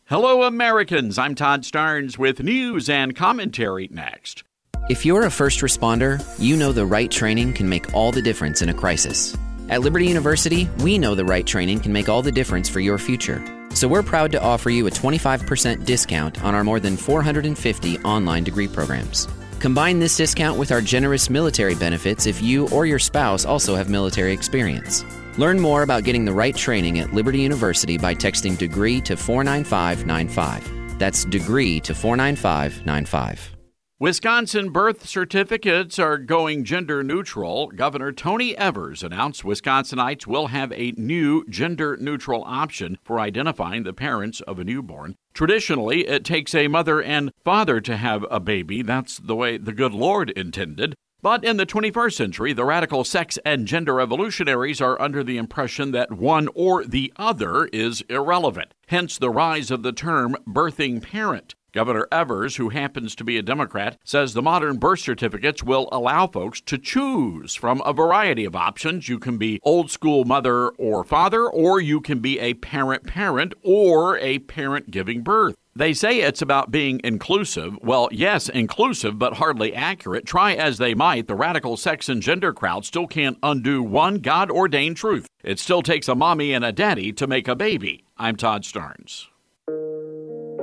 [0.06, 1.18] Hello, Americans.
[1.18, 4.44] I'm Todd Starnes with news and commentary next.
[4.90, 8.62] If you're a first responder, you know the right training can make all the difference
[8.62, 9.38] in a crisis.
[9.70, 12.98] At Liberty University, we know the right training can make all the difference for your
[12.98, 13.44] future.
[13.78, 18.44] So we're proud to offer you a 25% discount on our more than 450 online
[18.44, 19.28] degree programs.
[19.60, 23.88] Combine this discount with our generous military benefits if you or your spouse also have
[23.88, 25.06] military experience.
[25.38, 30.98] Learn more about getting the right training at Liberty University by texting degree to 49595.
[30.98, 33.57] That's degree to 49595.
[34.00, 37.66] Wisconsin birth certificates are going gender neutral.
[37.70, 43.94] Governor Tony Evers announced Wisconsinites will have a new gender neutral option for identifying the
[43.94, 45.16] parents of a newborn.
[45.34, 48.84] Traditionally, it takes a mother and father to have a baby.
[48.84, 50.94] That's the way the good Lord intended.
[51.24, 55.90] But in the 21st century, the radical sex and gender revolutionaries are under the impression
[55.94, 58.76] that one or the other is irrelevant.
[58.90, 61.56] Hence the rise of the term birthing parent.
[61.78, 66.26] Governor Evers, who happens to be a Democrat, says the modern birth certificates will allow
[66.26, 69.08] folks to choose from a variety of options.
[69.08, 73.54] You can be old school mother or father, or you can be a parent parent
[73.62, 75.56] or a parent giving birth.
[75.76, 77.78] They say it's about being inclusive.
[77.84, 80.26] Well, yes, inclusive, but hardly accurate.
[80.26, 84.50] Try as they might, the radical sex and gender crowd still can't undo one God
[84.50, 85.28] ordained truth.
[85.44, 88.04] It still takes a mommy and a daddy to make a baby.
[88.18, 89.28] I'm Todd Starnes.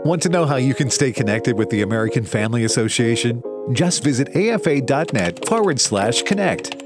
[0.04, 3.42] Want to know how you can stay connected with the American Family Association?
[3.72, 6.78] Just visit afa.net forward slash connect.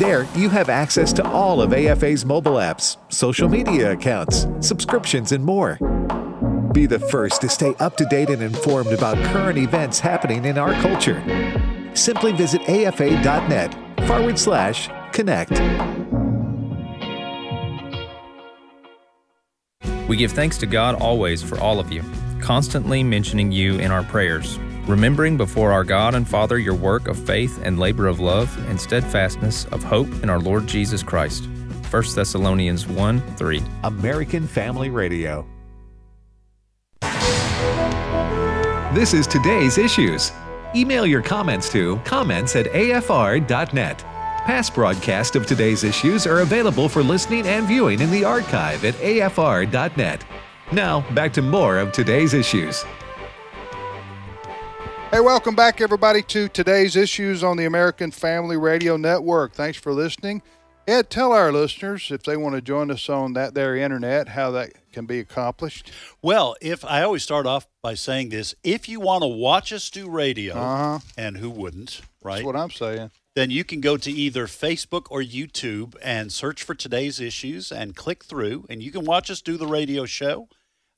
[0.00, 5.44] There, you have access to all of AFA's mobile apps, social media accounts, subscriptions, and
[5.44, 5.78] more.
[6.72, 10.58] Be the first to stay up to date and informed about current events happening in
[10.58, 11.22] our culture.
[11.94, 13.72] Simply visit afa.net
[14.08, 15.52] forward slash connect.
[20.08, 22.02] We give thanks to God always for all of you,
[22.40, 27.18] constantly mentioning you in our prayers, remembering before our God and Father your work of
[27.18, 31.48] faith and labor of love and steadfastness of hope in our Lord Jesus Christ.
[31.90, 33.62] 1 Thessalonians 1 3.
[33.84, 35.46] American Family Radio.
[38.92, 40.32] This is today's issues.
[40.76, 44.04] Email your comments to comments at afr.net.
[44.44, 48.94] Past broadcasts of today's issues are available for listening and viewing in the archive at
[48.96, 50.22] afr.net.
[50.70, 52.84] Now, back to more of today's issues.
[55.10, 59.54] Hey, welcome back, everybody, to today's issues on the American Family Radio Network.
[59.54, 60.42] Thanks for listening.
[60.86, 64.50] Ed, tell our listeners if they want to join us on that there internet, how
[64.52, 65.90] that can be accomplished.
[66.20, 69.88] Well, if I always start off by saying this, if you want to watch us
[69.90, 70.98] do radio, uh-huh.
[71.16, 72.36] and who wouldn't, right?
[72.36, 76.62] That's what I'm saying then you can go to either Facebook or YouTube and search
[76.62, 80.48] for today's issues and click through, and you can watch us do the radio show.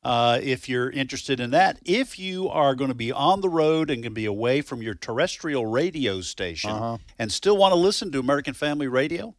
[0.02, 3.90] Uh, if you're interested in that, if you are going to be on the road
[3.90, 6.98] and can be away from your terrestrial radio station uh-huh.
[7.18, 9.34] and still want to listen to American Family Radio,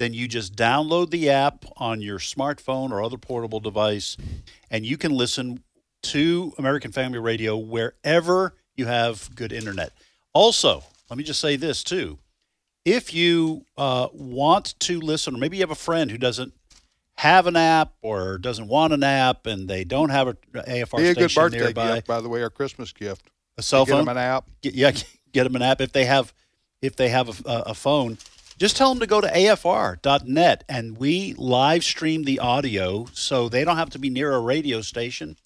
[0.00, 4.16] then you just download the app on your smartphone or other portable device,
[4.70, 5.62] and you can listen
[6.02, 9.92] to American Family Radio wherever you have good internet.
[10.32, 12.18] Also, let me just say this too
[12.86, 16.54] if you uh, want to listen, or maybe you have a friend who doesn't
[17.16, 21.08] have an app or doesn't want an app and they don't have a AFR Be
[21.08, 23.30] a station good birthday nearby, gift, by the way, our Christmas gift.
[23.58, 24.44] a cell Get phone, them an app.
[24.62, 24.92] Get, yeah,
[25.32, 26.32] get them an app if they have
[26.80, 28.16] if they have a, a phone.
[28.60, 33.64] Just tell them to go to afr.net and we live stream the audio so they
[33.64, 35.38] don't have to be near a radio station.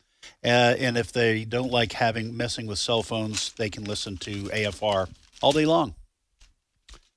[0.45, 4.33] Uh, and if they don't like having messing with cell phones, they can listen to
[4.47, 5.09] AFR
[5.41, 5.95] all day long.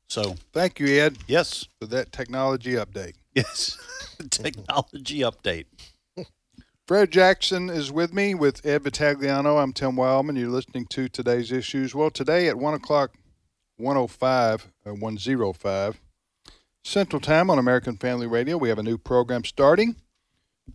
[0.07, 1.17] So Thank you, Ed.
[1.25, 1.67] Yes.
[1.79, 3.13] For that technology update.
[3.33, 3.75] Yes.
[4.29, 5.65] Technology update.
[6.87, 9.61] Fred Jackson is with me with Ed Vitagliano.
[9.61, 10.35] I'm Tim Wildman.
[10.35, 11.95] You're listening to today's issues.
[11.95, 13.15] Well, today at 1 o'clock,
[13.77, 16.01] 105, or 105
[16.83, 19.95] Central Time on American Family Radio, we have a new program starting.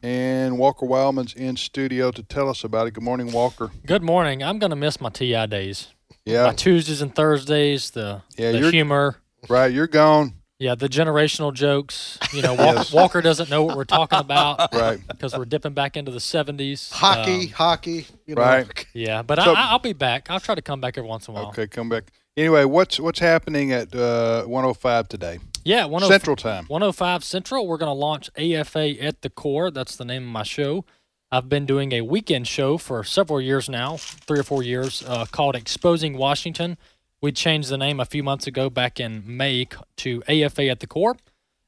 [0.03, 2.93] And Walker Wildmon's in studio to tell us about it.
[2.95, 3.71] Good morning, Walker.
[3.85, 4.43] Good morning.
[4.43, 5.89] I'm gonna miss my TI days.
[6.25, 6.45] Yeah.
[6.47, 9.17] My Tuesdays and Thursdays, the, Yeah, the you're- humor.
[9.49, 10.35] Right, you're gone.
[10.59, 12.19] Yeah, the generational jokes.
[12.33, 12.93] You know, Walker, Yes.
[12.93, 14.73] Walker doesn't know what we're talking about.
[14.73, 15.01] Right.
[15.09, 16.93] Because we're dipping back into the 70s.
[16.93, 18.07] Hockey, Um, hockey.
[18.27, 18.43] You know.
[18.43, 18.87] Right.
[18.95, 20.31] yeah, but So- I, I'll be back.
[20.31, 21.49] I'll try to come back every once in a while.
[21.49, 22.05] Okay, come back.
[22.37, 25.39] Anyway, what's what's happening at uh, 105 today?
[25.65, 26.65] Yeah, 10 Central Time.
[26.67, 27.67] 105 Central.
[27.67, 29.71] We're going to launch AFA at the core.
[29.71, 30.85] That's the name of my show.
[31.31, 35.27] I've been doing a weekend show for several years now, three or four years, uh,
[35.27, 36.79] called Exposing Washington.
[37.21, 39.69] We changed the name a few months ago, back in May,
[39.99, 41.17] to AFA at the core.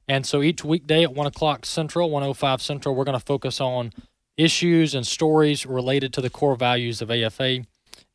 [0.08, 3.92] And so each weekday at 1 o'clock Central, 105 Central, we're going to focus on
[4.36, 7.64] issues and stories related to the core values of AFA.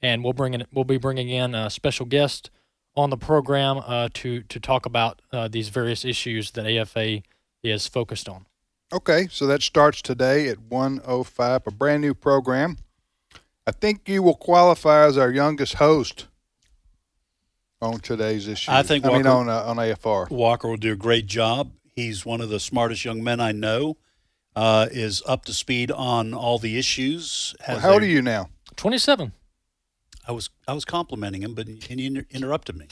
[0.01, 2.49] And we'll bring in, we'll be bringing in a special guest
[2.95, 7.21] on the program uh, to to talk about uh, these various issues that AFA
[7.63, 8.45] is focused on.
[8.91, 12.77] Okay, so that starts today at 105, a brand new program.
[13.67, 16.25] I think you will qualify as our youngest host
[17.81, 18.71] on today's issue.
[18.71, 20.29] I think I mean Walker- on uh, on AFR.
[20.29, 21.71] Walker will do a great job.
[21.95, 23.97] He's one of the smartest young men I know.
[24.55, 27.55] Uh, is up to speed on all the issues.
[27.61, 28.49] has How old a- are you now?
[28.75, 29.31] 27.
[30.27, 32.87] I was I was complimenting him, but he inter- interrupted me.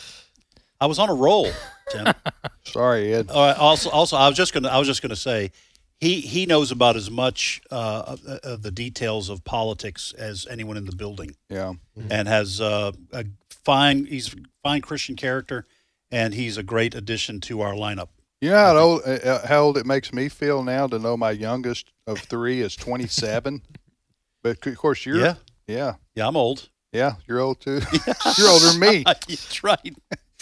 [0.80, 1.50] I was on a roll,
[1.90, 2.14] Tim.
[2.64, 3.30] Sorry, Ed.
[3.30, 5.52] Uh, also, also, I was just gonna I was just gonna say
[6.00, 10.78] he he knows about as much uh, of, of the details of politics as anyone
[10.78, 11.36] in the building.
[11.50, 11.74] Yeah,
[12.10, 15.66] and has uh, a fine he's fine Christian character,
[16.12, 18.10] and he's a great addition to our lineup.
[18.40, 21.18] You know how old, uh, uh, how old it makes me feel now to know
[21.18, 23.64] my youngest of three is 27.
[24.44, 25.36] but of course you're Yeah.
[25.66, 26.70] yeah Yeah, I'm old.
[26.92, 27.80] Yeah you're old too.
[28.38, 29.04] you're older than me.
[29.06, 29.96] That's right.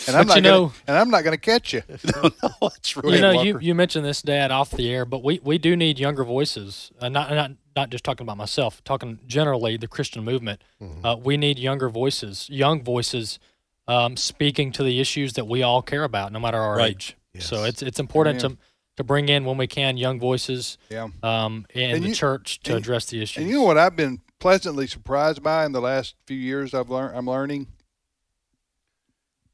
[0.07, 1.81] And I'm But not you gonna, know- and I'm not going to catch you.
[2.21, 2.29] no,
[2.61, 3.47] that's Go you know, Walker.
[3.47, 6.91] you, you mentioned this, Dad, off the air, but we, we do need younger voices.
[6.99, 10.61] Uh, not not not just talking about myself, talking generally the Christian movement.
[11.03, 13.39] Uh, we need younger voices, young voices,
[13.87, 16.89] um, speaking to the issues that we all care about, no matter our Right.
[16.91, 17.15] age.
[17.39, 18.57] So it's it's important Amen.
[18.57, 18.61] to
[18.97, 21.07] to bring in when we can young voices Yeah.
[21.23, 23.37] um, in And the you- church to and- address the issues.
[23.41, 26.91] And you know what I've been pleasantly surprised by in the last few years I've
[26.91, 27.65] learned I'm learning.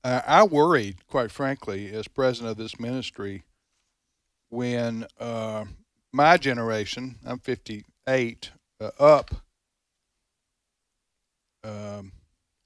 [0.04, 3.44] Uh, I worried quite frankly as president of this ministry
[4.50, 5.64] when uh,
[6.12, 8.52] my generation I'm 58
[8.82, 9.32] uh, up
[11.64, 12.12] um,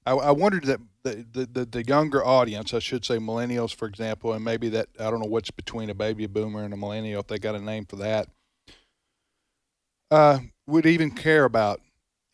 [0.04, 4.32] I, I wondered that the, the, the, younger audience, I should say millennials, for example,
[4.32, 7.28] and maybe that, I don't know what's between a baby boomer and a millennial, if
[7.28, 8.28] they got a name for that,
[10.10, 11.80] uh, would even care about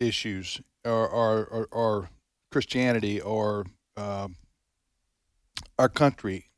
[0.03, 2.11] issues or, or, or, or
[2.51, 4.37] Christianity or um
[5.79, 6.51] our country.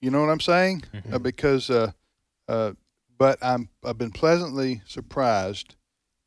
[0.00, 0.84] You know what I'm saying?
[1.12, 1.92] Uh, because, uh,
[2.48, 2.72] uh,
[3.18, 5.76] but I'm I've been pleasantly surprised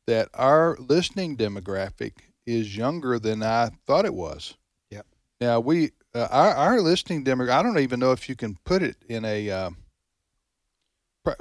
[0.06, 2.12] that our listening demographic
[2.46, 4.54] is younger than I thought it was.
[4.90, 5.02] Yeah.
[5.40, 7.50] Now we uh, our our listening demographic.
[7.50, 9.50] I don't even know if you can put it in a.
[9.50, 9.70] Uh,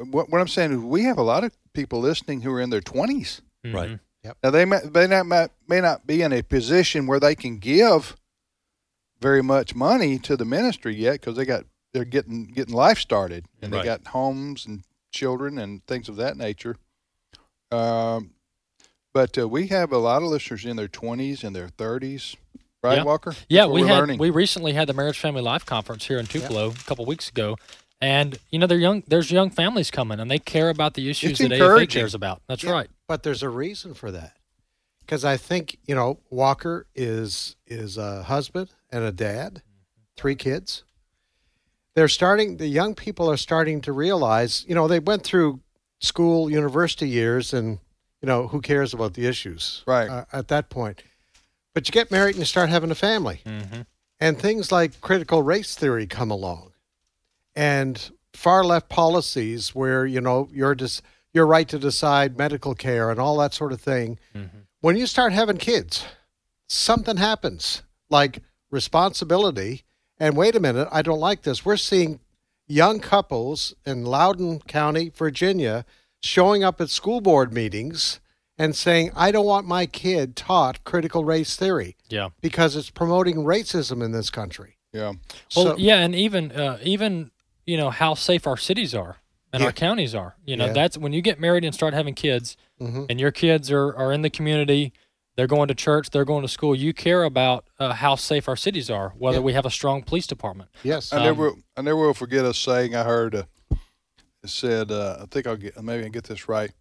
[0.10, 2.70] what, what I'm saying is we have a lot of people listening who are in
[2.70, 3.42] their 20s.
[3.66, 4.00] Right.
[4.24, 4.38] Yep.
[4.44, 7.58] Now they may they not may, may not be in a position where they can
[7.58, 8.16] give
[9.20, 13.46] very much money to the ministry yet because they got they're getting getting life started
[13.62, 13.80] and Right.
[13.82, 16.76] they got homes and children and things of that nature.
[17.72, 18.32] Um,
[19.14, 22.36] but uh, we have a lot of listeners in their 20s and their 30s,
[22.84, 23.04] right, yeah.
[23.04, 23.32] Walker?
[23.32, 24.20] That's Yeah, we we're had learning.
[24.20, 27.58] we recently had the Marriage Family Life Conference here in Tupelo a couple weeks ago,
[28.02, 29.04] and you know they're young.
[29.08, 32.42] There's young families coming, and they care about the issues that AFA cares about.
[32.48, 32.90] That's Yeah, right.
[33.14, 34.38] But there's a reason for that.
[35.02, 39.62] Because I think, you know, Walker is is a husband and a dad,
[40.18, 40.84] three kids.
[41.94, 45.60] They're starting the young people are starting to realize, you know, they went through
[46.00, 47.78] school, university years and
[48.20, 50.10] you know, who cares about the issues Right.
[50.10, 51.04] uh, at that point.
[51.76, 53.42] But you get married and you start having a family.
[53.46, 53.82] Mm-hmm.
[54.20, 56.72] And things like critical race theory come along
[57.56, 61.04] and far left policies where, you know, you're just
[61.34, 64.20] your right to decide medical care and all that sort of thing.
[64.82, 66.06] When you start having kids,
[66.68, 69.84] something happens like responsibility.
[70.20, 71.66] And wait a minute, I don't like this.
[71.66, 72.20] We're seeing
[72.68, 75.86] young couples in Loudoun County, Virginia,
[76.22, 78.20] showing up at school board meetings
[78.58, 82.30] and saying, I don't want my kid taught critical race theory Yeah.
[82.42, 84.78] because it's promoting racism in this country.
[84.94, 85.14] Yeah.
[85.56, 87.32] Well, So- yeah, and even uh, even
[87.66, 89.18] you know how safe our cities are
[89.54, 89.68] and Yeah.
[89.68, 90.36] our counties are.
[90.46, 90.74] You know, Yeah.
[90.74, 93.06] that's when you get married and start having kids, Mhm.
[93.10, 94.92] and your kids are are in the community.
[95.36, 96.10] They're going to church.
[96.12, 96.76] They're going to school.
[96.76, 99.42] You care about uh, how safe our cities are, whether Yeah.
[99.44, 100.70] we have a strong police department.
[100.84, 103.34] Yes, I never, I never will forget a saying I heard.
[103.36, 103.44] Uh,
[104.44, 106.72] it said, uh, I think I'll get, maybe I get this right.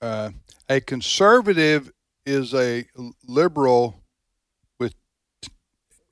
[0.00, 0.30] Uh,
[0.68, 1.90] a conservative
[2.24, 2.84] is a
[3.26, 4.00] liberal
[4.78, 4.94] with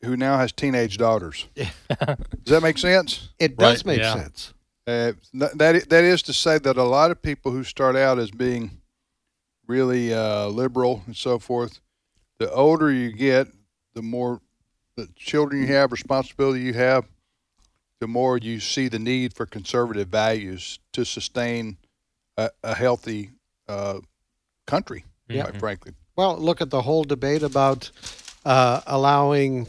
[0.02, 1.46] who now has teenage daughters.
[1.54, 1.68] Does
[2.46, 3.28] that make sense?
[3.38, 4.52] It does make sense.
[4.86, 8.30] Uh, that that is to say that a lot of people who start out as
[8.30, 8.70] being
[9.66, 11.80] really uh, liberal and so forth,
[12.38, 13.48] the older you get,
[13.94, 14.40] the more
[14.96, 17.04] the children you have, responsibility you have,
[18.00, 21.76] the more you see the need for conservative values to sustain
[22.36, 23.30] a, a healthy
[23.68, 23.98] uh,
[24.66, 25.04] country.
[25.28, 25.42] Yeah.
[25.42, 27.90] Quite frankly, Well, look at the whole debate about
[28.44, 29.66] uh, allowing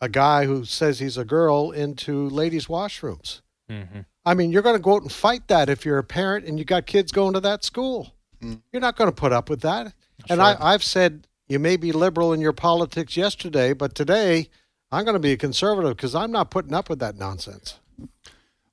[0.00, 3.40] a guy who says he's a girl into ladies' washrooms.
[3.68, 4.00] Mm-hmm.
[4.30, 6.56] I mean, you're going to go out and fight that if you're a parent and
[6.56, 8.14] you got kids going to that school.
[8.40, 9.92] You're not going to put up with that.
[10.28, 14.48] and I, I've said you may be liberal in your politics yesterday, but today
[14.92, 17.80] I'm going to be a conservative because I'm not putting up with that nonsense.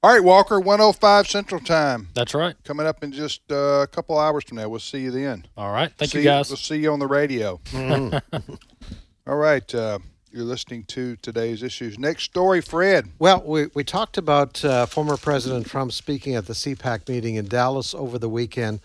[0.03, 2.09] All right, Walker, 105 Central Time.
[2.13, 2.55] That's right.
[2.63, 4.69] Coming up in just uh, a couple hours from now.
[4.69, 5.45] We'll see you then.
[5.57, 5.91] All right.
[5.97, 6.49] Thank See you, guys.
[6.49, 7.59] We'll see you on the radio.
[7.71, 8.21] Mhm.
[9.27, 9.73] All right.
[9.75, 9.97] Uh,
[10.37, 11.97] you're listening to today's issues.
[11.97, 13.09] Next story, Fred.
[13.17, 17.47] Well, we, we talked about uh, former President Trump speaking at the CPAC meeting in
[17.47, 18.79] Dallas over the weekend.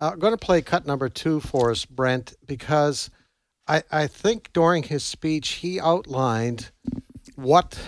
[0.00, 3.08] Uh, I'm going to play cut number two for us, Brent, because
[3.66, 6.70] I, I think during his speech he outlined
[7.36, 7.78] what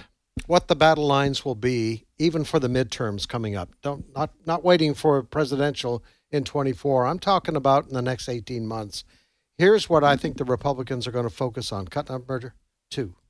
[0.47, 3.68] what the battle lines will be, even for the midterms coming up.
[3.83, 7.07] Don't not not waiting for presidential in 24.
[7.07, 9.05] I'm talking about in the next 18 months.
[9.59, 11.87] Here's what I think the Republicans are going to focus on.
[11.87, 12.55] Cut number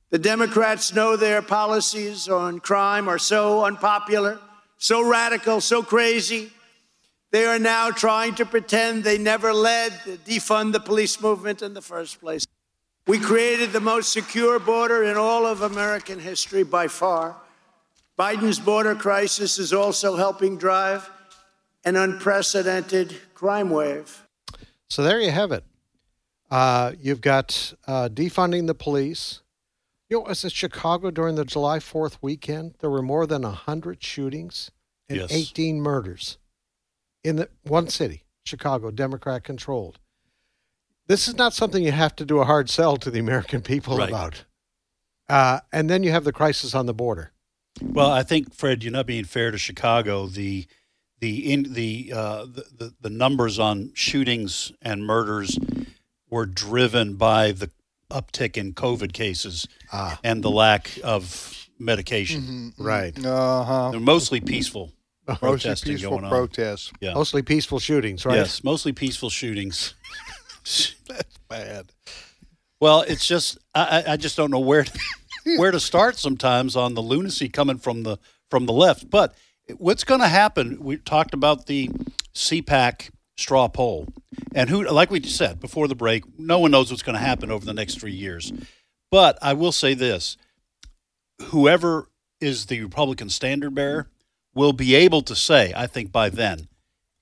[0.09, 4.39] The Democrats know their policies on crime are so unpopular,
[4.77, 6.51] so radical, so crazy.
[7.31, 11.73] They are now trying to pretend they never led the defund the police movement in
[11.73, 12.45] the first place.
[13.07, 17.37] We created the most secure border in all of American history by far.
[18.19, 21.09] Biden's border crisis is also helping drive
[21.85, 24.27] an unprecedented crime wave.
[24.89, 25.63] So there you have it.
[26.51, 29.39] Uh, you've got uh, defunding the police.
[30.11, 32.75] You know, was in Chicago during the July 4th weekend?
[32.79, 34.69] There were more than 100 shootings
[35.07, 35.31] and Yes.
[35.31, 36.37] 18 murders
[37.23, 39.99] in the one city, Chicago, Democrat controlled.
[41.07, 43.97] This is not something you have to do a hard sell to the American people
[43.97, 44.09] Right.
[44.09, 44.43] about.
[45.29, 47.31] Uh, and then you have the crisis on the border.
[47.81, 50.27] Well, I think Fred, you're not being fair to Chicago.
[50.27, 50.67] The
[51.21, 55.57] the in the uh, the, the the numbers on shootings and murders
[56.29, 57.69] were driven by the
[58.11, 60.19] uptick in COVID cases Ah.
[60.23, 62.41] and the lack of medication.
[62.41, 62.83] Mm-hmm.
[62.83, 63.25] Right.
[63.25, 63.91] Uh huh.
[63.91, 64.91] They're mostly peaceful
[65.41, 66.29] Mostly peaceful going on.
[66.29, 66.91] protests.
[66.99, 67.13] Yeah.
[67.13, 68.35] Mostly peaceful shootings, right?
[68.35, 69.93] Yes, mostly peaceful shootings.
[71.07, 71.91] That's bad.
[72.79, 74.99] Well, it's just I, I I just don't know where to,
[75.57, 78.17] where to start sometimes on the lunacy coming from the
[78.49, 79.09] from the left.
[79.09, 79.35] But
[79.77, 80.77] what's going to happen?
[80.81, 81.89] We talked about the
[82.35, 83.09] CPAC
[83.41, 84.07] straw poll,
[84.55, 87.51] and who, like we said before the break, no one knows what's going to happen
[87.51, 88.53] over the next three years.
[89.09, 90.37] But I will say this:
[91.41, 92.07] whoever
[92.39, 94.07] is the Republican standard bearer
[94.53, 96.67] will be able to say, I think by then,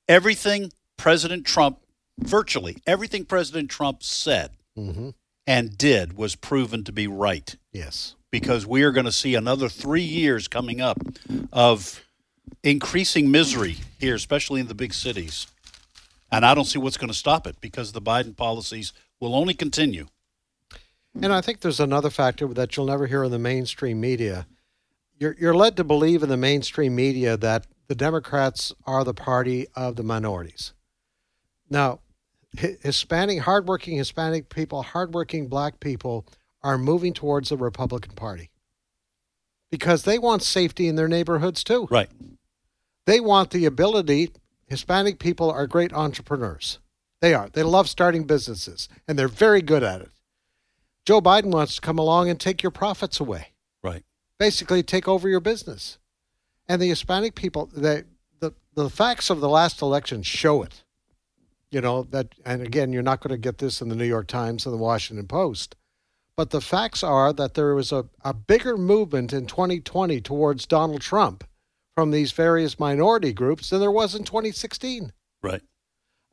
[0.08, 1.80] everything President Trump,
[2.18, 5.10] virtually everything President Trump said Mm-hmm.
[5.46, 7.56] and did was proven to be right.
[7.74, 8.16] Yes.
[8.32, 11.00] Because we are going to see another three years coming up
[11.52, 12.06] of
[12.64, 15.48] increasing misery here, especially in the big cities.
[16.32, 19.54] And I don't see what's going to stop it because the Biden policies will only
[19.54, 20.08] continue.
[21.22, 24.46] And I think there's another factor that you'll never hear in the mainstream media.
[25.18, 29.68] You're, you're led to believe in the mainstream media that the Democrats are the party
[29.76, 30.74] of the minorities.
[31.70, 32.00] Now,
[32.56, 36.26] Hispanic, hardworking Hispanic people, hardworking black people
[36.62, 38.50] are moving towards the Republican Party
[39.72, 41.88] because they want safety in their neighborhoods too.
[41.92, 42.10] Right.
[43.06, 44.32] They want the ability.
[44.70, 46.80] Hispanic people are great entrepreneurs.
[47.22, 47.50] They are.
[47.50, 50.12] They love starting businesses and they're very good at it.
[51.06, 53.54] Joe Biden wants to come along and take your profits away.
[53.84, 54.04] Right.
[54.38, 55.98] Basically, take over your business.
[56.68, 58.04] And the Hispanic people, they
[58.40, 60.84] the the facts of the last election show it.
[61.72, 64.28] You know that, and again, you're not going to get this in the New York
[64.28, 65.76] Times and the Washington Post,
[66.36, 71.02] but the facts are that there was a, a bigger movement in 2020 towards Donald
[71.02, 71.44] Trump
[72.00, 75.12] from these various minority groups than there was in 2016.
[75.44, 75.62] Right.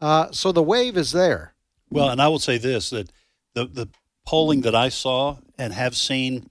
[0.00, 1.56] Uh, so the wave is there.
[1.90, 3.10] Well, and I will say this that
[3.54, 3.88] the the
[4.24, 6.48] polling that I saw and have seen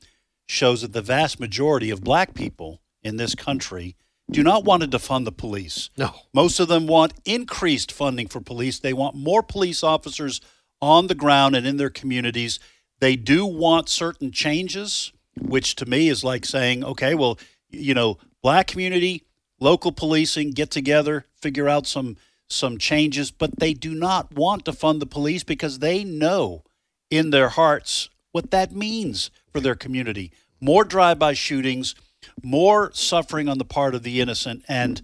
[0.50, 3.96] shows that the vast majority of black people in this country
[4.30, 5.90] do not want to defund the police.
[5.98, 6.14] No.
[6.34, 8.80] Most of them want increased funding for police.
[8.80, 10.42] They want more police officers
[10.82, 12.60] on the ground and in their communities.
[13.00, 17.40] They do want certain changes, which to me is like saying, okay, well,
[17.70, 19.24] you know, black community,
[19.60, 22.16] local policing, get together, figure out some
[22.48, 26.64] some changes, but they do not want to fund the police because they know
[27.10, 30.32] in their hearts what that means for their community.
[30.62, 31.96] More drive-by shootings,
[32.44, 35.02] more suffering on the part of the innocent and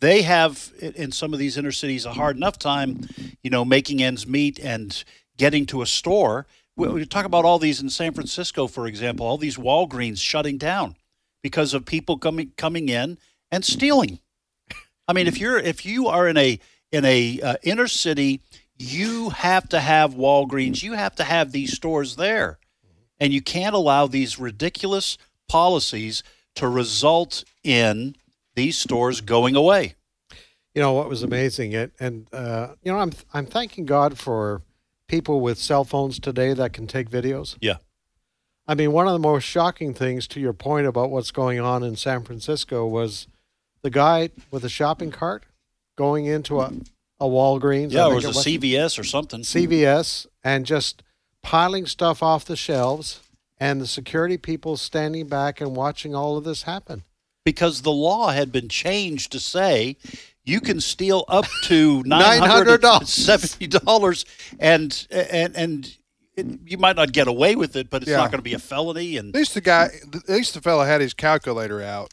[0.00, 3.08] they have in some of these inner cities a hard enough time,
[3.42, 5.02] you know, making ends meet and
[5.38, 6.46] getting to a store.
[6.76, 10.96] We talk about all these in San Francisco, for example, all these Walgreens shutting down
[11.42, 13.18] because of people coming coming in
[13.50, 14.18] and stealing.
[15.08, 16.58] I mean, if you're if you are in a
[16.90, 18.40] in a uh, inner city,
[18.78, 20.82] you have to have Walgreens.
[20.82, 22.58] You have to have these stores there,
[23.20, 25.18] and you can't allow these ridiculous
[25.48, 26.22] policies
[26.54, 28.16] to result in
[28.54, 29.94] these stores going away.
[30.74, 34.62] You know what was amazing, it and uh, you know I'm I'm thanking God for
[35.08, 37.56] people with cell phones today that can take videos.
[37.60, 37.76] Yeah.
[38.66, 41.82] I mean, one of the most shocking things to your point about what's going on
[41.82, 43.26] in San Francisco was
[43.82, 45.44] the guy with a shopping cart
[45.96, 46.72] going into a,
[47.18, 47.92] a Walgreens.
[47.92, 49.40] Yeah, or think was a CVS or something.
[49.40, 51.02] CVS and just
[51.42, 53.20] piling stuff off the shelves
[53.58, 57.02] and the security people standing back and watching all of this happen.
[57.44, 59.96] Because the law had been changed to say
[60.44, 64.24] you can steal up to nine hundred seventy dollars,
[64.60, 65.96] and and and
[66.36, 68.16] it, you might not get away with it, but it's Yeah.
[68.18, 69.16] not going to be a felony.
[69.16, 72.12] And At least the guy, at least the fella had his calculator out.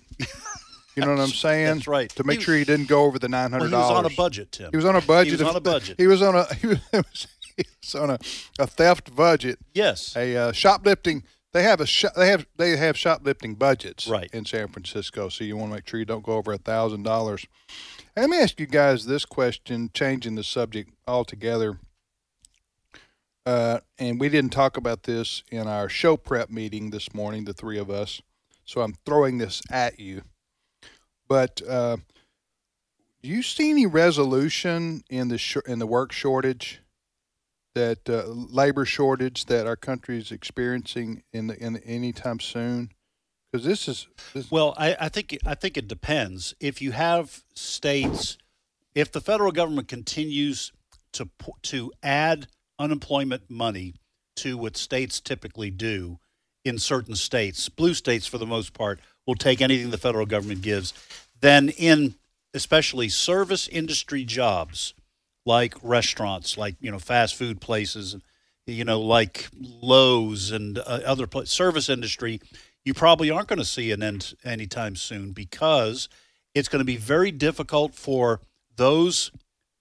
[0.96, 1.76] You know what I'm saying?
[1.76, 2.10] That's right.
[2.12, 4.10] To make He- sure he didn't go over the nine well, he was on a
[4.10, 4.70] budget, Tim.
[4.72, 5.28] He was on a budget.
[5.40, 5.96] He was on a budget.
[5.98, 8.20] He was on a he was, he was on a,
[8.60, 9.60] a theft budget.
[9.74, 10.16] Yes.
[10.18, 11.24] A uh, shoplifting.
[11.52, 14.30] They have a shop, they have they have shoplifting budgets Right.
[14.34, 15.30] in San Francisco.
[15.30, 17.48] So you want to make sure you don't go over a thousand dollars.
[18.18, 21.80] Let me ask you guys this question, changing the subject altogether.
[23.50, 27.54] Uh, and we didn't talk about this in our show prep meeting this morning, the
[27.54, 28.22] three of us.
[28.64, 30.22] So I'm throwing this at you.
[31.28, 31.98] But uh,
[33.24, 36.82] do you see any resolution in the sh- in the work shortage
[37.74, 42.92] that uh, labor shortage that our country is experiencing in the in the, anytime soon?
[43.52, 46.54] Because this is this, Well, I, I think I think it depends.
[46.60, 48.38] If you have states,
[48.94, 50.72] if the federal government continues
[51.14, 51.28] to
[51.64, 52.48] to add
[52.80, 53.94] unemployment money
[54.38, 56.18] to what states typically do
[56.64, 60.62] in certain states, blue states for the most part will take anything the federal government
[60.62, 60.94] gives.
[61.40, 62.16] Then in
[62.54, 64.94] especially service industry jobs
[65.46, 68.18] like restaurants, like you know fast food places,
[68.66, 72.42] you know like Lowe's and uh, other places, service industry,
[72.84, 76.10] you probably aren't going to see an end anytime soon because
[76.56, 78.42] it's going to be very difficult for
[78.76, 79.32] those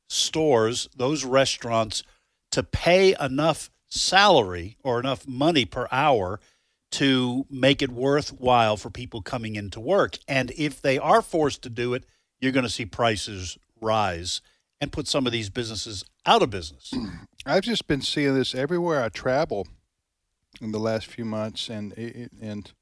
[0.09, 2.03] stores, those restaurants
[2.51, 6.41] to pay enough salary or enough money per hour
[6.91, 10.19] to make it worthwhile for people coming into work.
[10.27, 12.05] And if they are forced to do it,
[12.41, 14.41] you're going to see prices rise
[14.81, 16.93] and put some of these businesses out of business.
[17.47, 19.67] I've just been seeing this everywhere I travel
[20.61, 21.93] in the last few months, and
[22.41, 22.73] and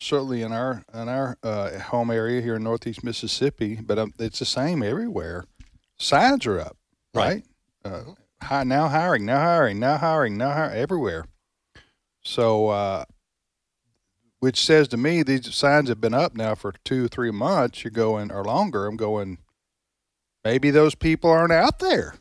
[0.00, 3.76] certainly in our in our uh, home area here in Northeast Mississippi.
[3.76, 5.44] But um, it's the same everywhere.
[5.98, 6.76] Signs are up,
[7.14, 7.44] right?
[7.84, 8.02] Uh,
[8.42, 11.26] hi, now hiring, now hiring, now hiring, now hiring, everywhere.
[12.24, 13.04] So, uh,
[14.40, 17.84] which says to me these signs have been up now for two, three months.
[17.84, 18.86] You're going or longer.
[18.86, 19.38] I'm going.
[20.44, 22.14] Maybe those people aren't out there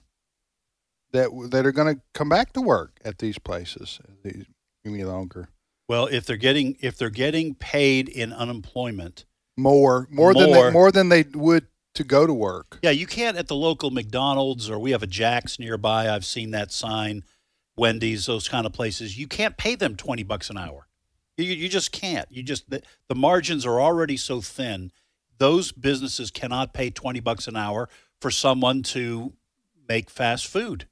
[1.11, 4.45] that that are going to come back to work at these places these-
[4.85, 5.49] any longer.
[5.87, 9.25] Well, if they're getting if they're getting paid in unemployment,
[9.57, 12.79] More, more, than they, more than they would to go to work.
[12.81, 16.09] Yeah, you can't at the local McDonald's or we have a Jack's nearby.
[16.09, 17.23] I've seen that sign,
[17.75, 19.17] Wendy's, those kind of places.
[19.17, 20.87] You can't pay them twenty bucks an hour.
[21.37, 22.27] You, you just can't.
[22.29, 24.91] You just the, the margins are already so thin.
[25.37, 27.89] Those businesses cannot pay twenty bucks an hour
[28.19, 29.33] for someone to
[29.89, 30.87] make fast food.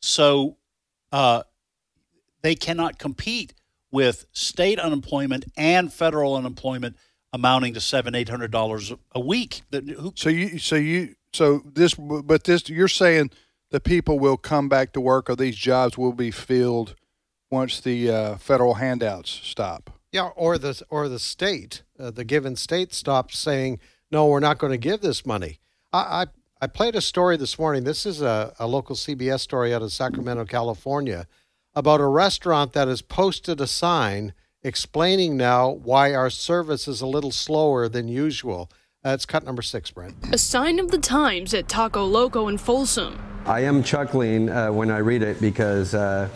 [0.00, 0.56] So
[1.12, 1.42] uh,
[2.40, 3.54] they cannot compete
[3.90, 6.96] with state unemployment and federal unemployment
[7.32, 9.62] amounting to seven, eight hundred dollars a week.
[9.70, 13.30] That who, So you, so you, so this, but this, you're saying
[13.70, 16.94] the people will come back to work, or these jobs will be filled
[17.50, 19.90] once the uh, federal handouts stop.
[20.10, 23.80] Yeah, or the or the state, uh, the given state stops saying,
[24.10, 25.58] "No, we're not going to give this money."
[25.92, 26.26] I, I
[26.60, 27.84] I played a story this morning.
[27.84, 31.26] This is a, a local CBS story out of Sacramento, California,
[31.74, 34.34] about a restaurant that has posted a sign
[34.64, 38.70] explaining now why our service is a little slower than usual.
[39.02, 40.14] That's cut number six, Brent.
[40.32, 43.20] A sign of the times at Taco Loco in Folsom.
[43.46, 46.28] I am chuckling uh, when I read it because uh,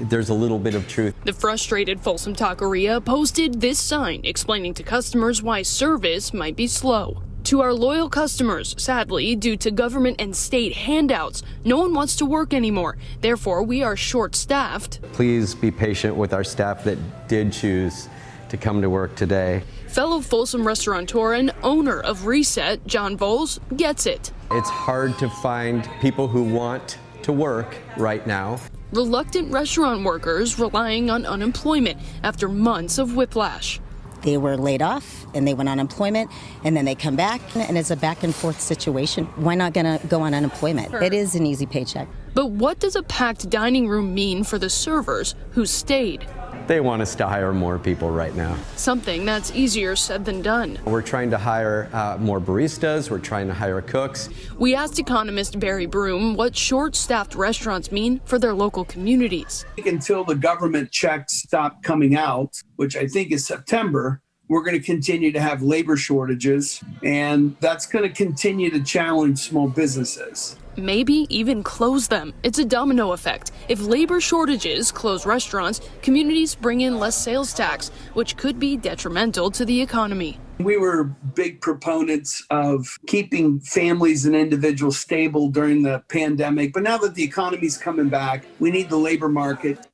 [0.00, 1.14] there's a little bit of truth.
[1.24, 7.22] The frustrated Folsom Taqueria posted this sign explaining to customers why service might be slow.
[7.48, 12.26] To our loyal customers, sadly, due to government and state handouts, no one wants to
[12.26, 12.98] work anymore.
[13.22, 15.00] Therefore, we are short staffed.
[15.14, 18.10] Please be patient with our staff that did choose
[18.50, 19.62] to come to work today.
[19.86, 24.30] Fellow Folsom restaurateur and owner of Reset, John Voles, gets it.
[24.50, 28.60] It's hard to find people who want to work right now.
[28.92, 33.80] Reluctant restaurant workers relying on unemployment after months of whiplash.
[34.22, 36.30] They were laid off and they went on unemployment
[36.64, 39.26] and then they come back and it's a back and forth situation.
[39.36, 40.92] Why not gonna go on unemployment?
[40.94, 42.08] It is an easy paycheck.
[42.34, 46.26] But what does a packed dining room mean for the servers who stayed?
[46.68, 48.54] They want us to hire more people right now.
[48.76, 50.78] Something that's easier said than done.
[50.84, 54.28] We're trying to hire uh, more baristas, we're trying to hire cooks.
[54.58, 59.64] We asked economist Barry Broom what short staffed restaurants mean for their local communities.
[59.86, 64.84] Until the government checks stop coming out, which I think is September, we're going to
[64.84, 70.56] continue to have labor shortages, and that's going to continue to challenge small businesses.
[70.78, 72.32] Maybe even close them.
[72.44, 73.50] It's a domino effect.
[73.68, 79.50] If labor shortages close restaurants, communities bring in less sales tax, which could be detrimental
[79.50, 80.38] to the economy.
[80.60, 81.02] We were
[81.34, 87.24] big proponents of keeping families and individuals stable during the pandemic, but now that the
[87.24, 89.84] economy's coming back, we need the labor market.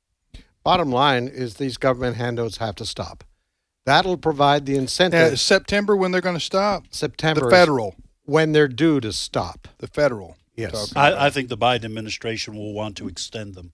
[0.63, 3.23] Bottom line is these government handouts have to stop.
[3.87, 5.33] That'll provide the incentive.
[5.33, 6.83] Uh, September when they're going to stop?
[6.91, 7.45] September.
[7.45, 7.95] The federal.
[8.25, 9.67] When they're due to stop.
[9.79, 10.37] The federal.
[10.55, 10.93] Yes.
[10.95, 13.73] I, I think the Biden administration will want to extend them.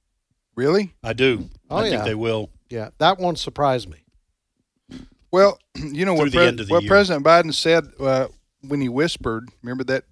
[0.55, 0.93] Really?
[1.03, 1.49] I do.
[1.69, 1.89] Oh, I yeah.
[1.91, 2.49] think they will.
[2.69, 4.03] Yeah, that won't surprise me.
[5.31, 6.89] Well, you know what, the end of the what year.
[6.89, 8.27] President Biden said uh,
[8.67, 9.49] when he whispered.
[9.61, 10.03] Remember that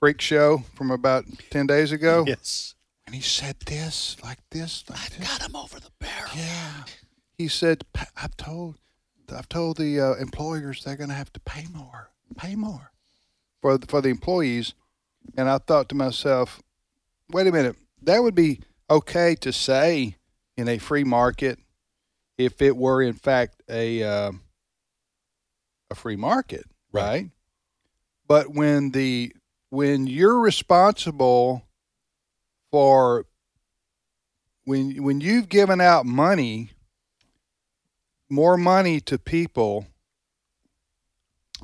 [0.00, 2.24] freak show from about ten days ago?
[2.26, 2.74] Yes.
[3.06, 5.28] And he said this, like this, like I've this.
[5.28, 6.30] got him over the barrel.
[6.34, 6.84] Yeah.
[7.38, 7.84] He said,
[8.16, 8.76] "I've told,
[9.32, 12.92] I've told the uh, employers they're going to have to pay more, pay more
[13.60, 14.74] for the, for the employees."
[15.36, 16.62] And I thought to myself,
[17.30, 18.60] "Wait a minute, that would be
[18.90, 20.16] okay to say
[20.56, 21.58] in a free market
[22.38, 24.32] if it were in fact a uh,
[25.90, 27.30] a free market, right?
[28.26, 29.32] But when the
[29.70, 31.62] when you're responsible
[32.70, 33.26] for
[34.64, 36.70] when when you've given out money
[38.28, 39.86] more money to people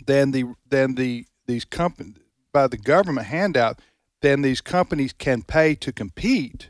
[0.07, 2.17] than the than the these companies
[2.53, 3.81] by the government handout
[4.21, 6.69] than these companies can pay to compete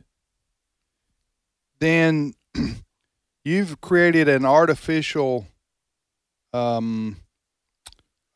[1.80, 2.34] then
[3.44, 5.46] you've created an artificial
[6.52, 7.16] um,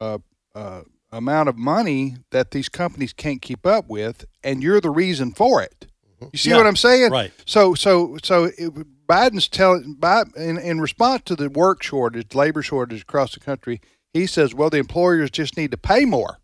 [0.01, 0.19] uh,
[0.55, 0.81] uh,
[1.13, 5.63] amount of money that these companies can't keep up with, and you're the reason for
[5.63, 5.87] it.
[6.33, 7.11] You see Yeah, what I'm saying?
[7.13, 7.33] right.
[7.45, 8.73] So, so, so it,
[9.07, 13.81] Biden's telling, Biden, in, in response to the work shortage, labor shortage across the country,
[14.13, 16.39] he says, well, the employers just need to pay more,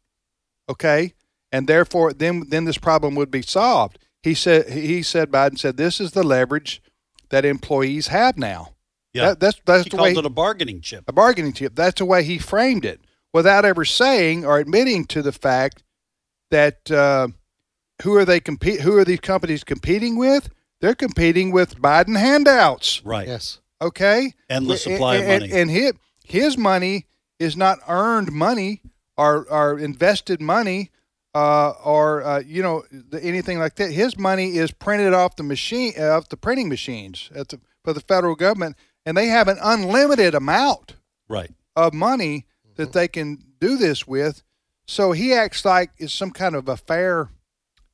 [0.72, 1.14] okay,
[1.50, 3.98] and therefore, then then this problem would be solved.
[4.22, 6.80] He said, he said, Biden said, this is the leverage
[7.30, 8.74] that employees have now.
[9.12, 9.30] Yeah.
[9.30, 11.04] That, that's that's he the called way it a bargaining chip.
[11.08, 11.74] a bargaining chip.
[11.74, 13.00] That's the way he framed it,
[13.32, 15.82] without ever saying or admitting to the fact
[16.50, 17.28] that uh,
[18.02, 18.80] who are they compete?
[18.80, 20.48] Who are these companies competing with?
[20.80, 23.02] They're competing with Biden handouts.
[23.04, 23.28] Right.
[23.28, 23.60] Yes.
[23.80, 24.32] Okay.
[24.48, 25.52] Endless And- supply of and, money.
[25.52, 25.92] And his
[26.24, 27.06] his money
[27.38, 28.80] is not earned money
[29.16, 30.90] or or invested money.
[31.34, 33.90] Uh, or uh, you know the, anything like that.
[33.90, 37.94] His money is printed off the machine, uh, off the printing machines at the, for
[37.94, 40.96] the federal government, and they have an unlimited amount
[41.30, 41.50] Right.
[41.74, 42.44] of money
[42.76, 44.42] that they can do this with.
[44.86, 47.30] So he acts like it's some kind of a fair,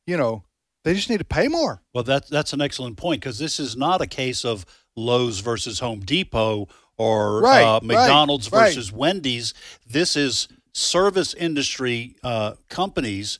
[0.04, 0.42] you know,
[0.82, 1.80] they just need to pay more.
[1.94, 4.66] Well, that's that's an excellent point because this is not a case of
[4.96, 6.66] Lowe's versus Home Depot
[6.96, 8.64] or Right, uh, McDonald's right.
[8.66, 9.54] versus Wendy's.
[9.88, 10.48] This is
[10.78, 13.38] service industry uh, companies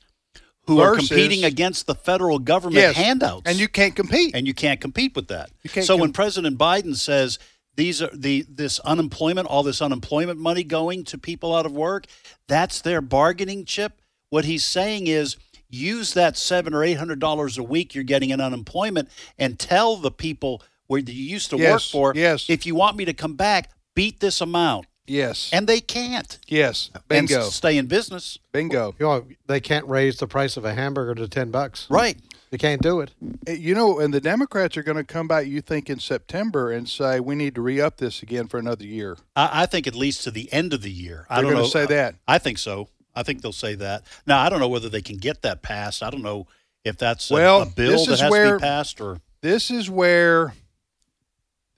[0.66, 4.34] who are competing against the federal government Yes, handouts, and you can't compete.
[4.34, 5.51] and you can't compete with that.
[5.82, 7.39] So when President Biden says
[7.76, 12.07] these are the this unemployment, all this unemployment money going to people out of work.
[12.49, 14.03] That's their bargaining chip.
[14.30, 15.36] What he's saying is
[15.70, 19.09] use that seven or eight hundred dollars a week you're getting in unemployment
[19.39, 22.51] and tell the people where you used to work for, yes.
[22.51, 24.86] if you want me to come back, beat this amount.
[25.09, 25.51] Yes.
[25.53, 26.39] And they can't.
[26.47, 26.91] Yes.
[27.09, 27.47] Bingo.
[27.47, 28.39] s- stay in business.
[28.53, 28.95] Bingo.
[28.99, 31.87] You know, they can't raise the price of a hamburger to ten bucks.
[31.91, 32.19] Right.
[32.51, 33.11] They can't do it.
[33.47, 36.71] Eh, You know, and the Democrats are going to come back, you think, in September
[36.73, 39.19] and say, we need to re up this again for another year.
[39.37, 41.27] I, I think at least to the end of the year.
[41.29, 42.15] I They're don't gonna say that.
[42.27, 42.89] I think so.
[43.15, 44.05] I think they'll say that.
[44.27, 46.03] Now I don't know whether they can get that passed.
[46.03, 46.47] I don't know
[46.85, 49.71] if that's Well, a bill this that is has to where- be passed or This
[49.71, 50.55] is where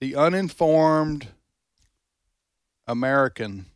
[0.01, 1.27] the uninformed
[2.91, 3.67] American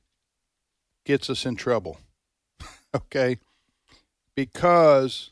[1.05, 1.99] gets us in trouble.
[2.95, 3.39] okay?
[4.35, 5.31] Because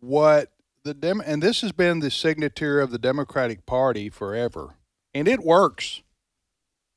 [0.00, 0.50] what
[0.84, 4.76] the Dem and this has been the signature of the Democratic Party forever.
[5.14, 6.02] And it works.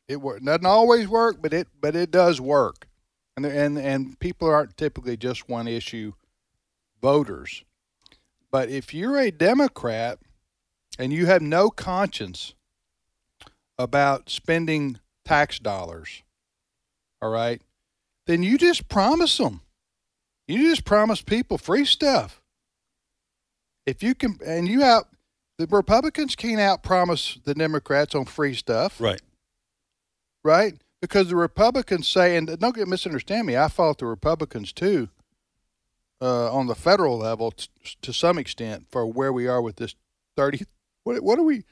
[0.08, 2.88] It wor- doesn't always work, but it but it does work.
[3.36, 6.14] And and and people aren't typically just one issue
[7.02, 7.64] voters.
[8.52, 10.20] But if you're a Democrat
[10.98, 12.54] and you have no conscience
[13.78, 16.24] about spending tax dollars,
[17.22, 17.62] all right,
[18.26, 19.62] then you just promise them.
[20.48, 22.42] You just promise people free stuff.
[23.86, 25.08] If you can, and you out,
[25.58, 29.22] the Republicans can't out promise the Democrats on free stuff, right?
[30.44, 30.76] Right?
[31.02, 35.10] Because the Republicans say, and don't get misunderstand me, I fault the Republicans too
[36.22, 37.68] uh, on the federal level t-
[38.02, 39.96] to some extent for where we are with this
[40.36, 40.66] 30
[41.04, 41.64] what what are we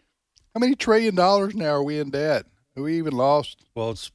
[0.53, 2.45] how many trillion dollars now are we in debt
[2.75, 3.63] We even lost?
[3.75, 4.11] Well it's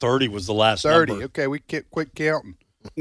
[0.00, 1.24] 30 was the last 30 number.
[1.26, 2.56] okay we can't quit counting.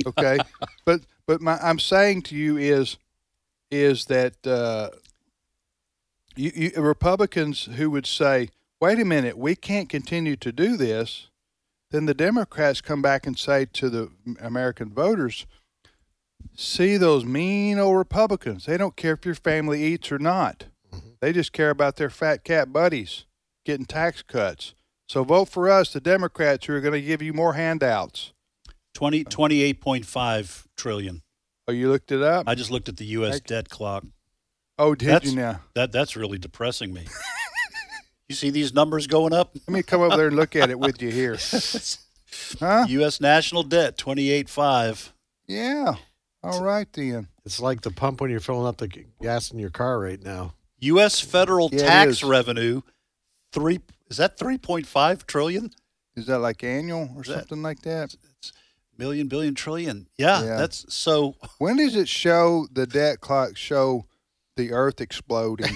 [0.05, 0.37] Okay.
[0.85, 2.97] But but my i'm saying to you is
[3.69, 4.89] is that uh
[6.35, 8.49] you, you republicans who would say
[8.81, 11.27] wait a minute we can't continue to do this
[11.91, 14.09] then the democrats come back and say to the
[14.41, 15.45] american voters
[16.55, 18.65] see those mean old republicans.
[18.65, 20.65] They don't care if your family eats or not.
[21.21, 23.25] They just care about their fat cat buddies
[23.65, 24.73] getting tax cuts
[25.09, 28.31] so vote for us the democrats who are going to give you more handouts
[28.93, 31.21] 20 28.5 trillion.
[31.67, 32.47] Oh, you looked it up?
[32.47, 34.03] I just looked at the US debt clock.
[34.77, 35.61] Oh, did That's- you now?
[35.75, 37.05] That that's really depressing me.
[38.29, 39.55] you see these numbers going up?
[39.67, 41.37] Let me come over there and look at it with you here.
[42.59, 42.85] Huh?
[42.87, 45.11] US national debt 28.5.
[45.47, 45.95] Yeah.
[46.43, 47.27] All right then.
[47.43, 48.87] It's like the pump when you're filling up the
[49.21, 50.53] gas in your car right now.
[50.79, 52.81] US federal Yeah, tax revenue
[53.51, 53.79] 3
[54.09, 55.71] is that 3.5 trillion?
[56.15, 58.15] Is that like annual or that- something like that?
[58.39, 58.53] It's
[58.97, 60.07] Million billion trillion.
[60.17, 60.57] Yeah, Yeah.
[60.57, 64.05] that's so When does it show the debt clock show
[64.57, 65.73] the Earth exploding?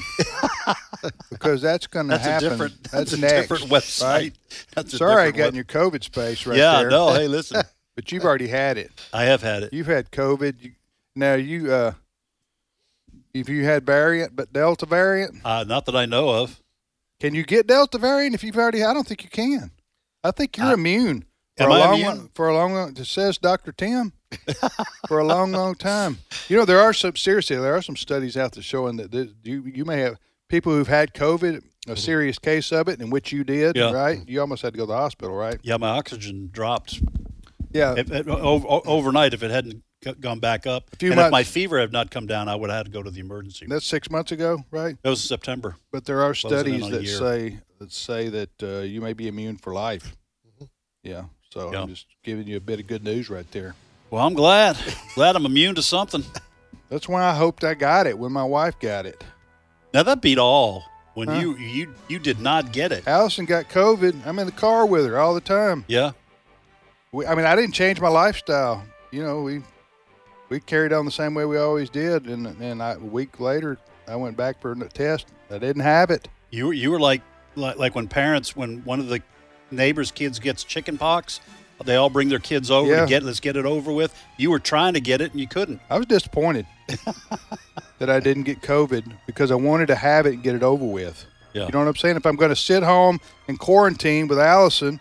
[1.32, 2.50] because that's going to That's a happen.
[2.50, 4.04] different- that's, that's a next, different website.
[4.04, 4.34] Right?
[4.76, 6.90] That's a Sorry, I got web- in your COVID space right Yeah, there.
[6.90, 7.62] no, hey, listen.
[7.96, 8.92] but you've already had it.
[9.14, 9.72] I have had it.
[9.74, 10.62] You've had COVID.
[10.62, 10.72] You,
[11.16, 11.94] now you, uh,
[13.34, 16.60] if you had variant, but Delta variant, Uh, not that I know of.
[17.24, 18.84] Can you get Delta variant if you've already?
[18.84, 19.72] I don't think you can.
[20.26, 21.24] I think you're Uh, immune.
[21.56, 22.30] For a I long, immune?
[22.36, 23.72] For a long, long, it says Dr.
[23.72, 24.12] Tim.
[25.08, 26.18] for a long, long time.
[26.50, 29.30] You know, there are some seriously, there are some studies out there showing that this,
[29.44, 30.18] you you may have
[30.50, 33.92] people who've had COVID, a serious case of it, in which you did, Yeah.
[33.94, 34.20] right?
[34.28, 35.60] You almost had to go to the hospital, right?
[35.64, 37.00] Yeah, my oxygen dropped.
[37.72, 37.94] Yeah.
[37.98, 39.82] If, if- o- o- overnight, if it hadn't
[40.20, 42.78] gone back up, few and if my fever had not come down, I would have
[42.78, 43.66] had to go to the emergency.
[43.68, 44.96] That's six months ago, right?
[45.04, 45.76] That was September.
[45.92, 49.74] But there are studies that say that say that uh, you may be immune for
[49.74, 50.16] life.
[51.04, 51.26] Yeah.
[51.52, 51.82] So Yeah.
[51.84, 53.76] I'm just giving you a bit of good news right there.
[54.10, 54.78] Well, I'm glad.
[55.16, 56.24] glad I'm immune to something.
[56.90, 59.24] That's when I hoped I got it when my wife got it.
[59.94, 60.86] Now that beat all.
[61.16, 61.40] When Huh?
[61.40, 63.08] you you you did not get it.
[63.08, 64.26] Allison got COVID.
[64.26, 65.86] I'm in the car with her all the time.
[65.88, 66.12] Yeah.
[67.12, 68.84] We, I mean, I didn't change my lifestyle.
[69.12, 69.62] You know, we
[70.54, 72.28] we carried on the same way we always did.
[72.28, 75.26] And and I, a week later, I went back for a test.
[75.50, 76.28] I didn't have it.
[76.52, 77.22] You were you were like
[77.56, 79.22] like like when parents when one of the
[79.72, 81.40] neighbors' kids gets chicken pox,
[81.84, 83.02] they all bring their kids over Yeah.
[83.02, 84.14] to get let's get it over with.
[84.38, 85.82] You were trying to get it and you couldn't.
[85.90, 86.68] I was disappointed
[87.98, 90.86] that I didn't get COVID because I wanted to have it and get it over
[90.86, 91.26] with.
[91.54, 91.66] Yeah.
[91.66, 92.16] You know what I'm saying?
[92.18, 95.00] If I'm going to sit home and quarantine with Allison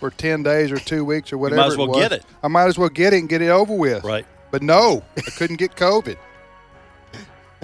[0.00, 2.24] for 10 days or two weeks or might whatever, as well was, get it.
[2.42, 4.02] I might as well get it and get it over with.
[4.04, 4.26] Right.
[4.52, 6.18] But no, I couldn't get COVID.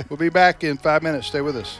[0.08, 1.28] we'll be back in five minutes.
[1.28, 1.78] Stay with us.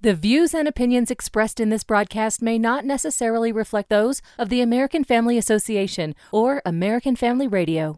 [0.00, 4.60] The views and opinions expressed in this broadcast may not necessarily reflect those of the
[4.60, 7.96] American Family Association or American Family Radio.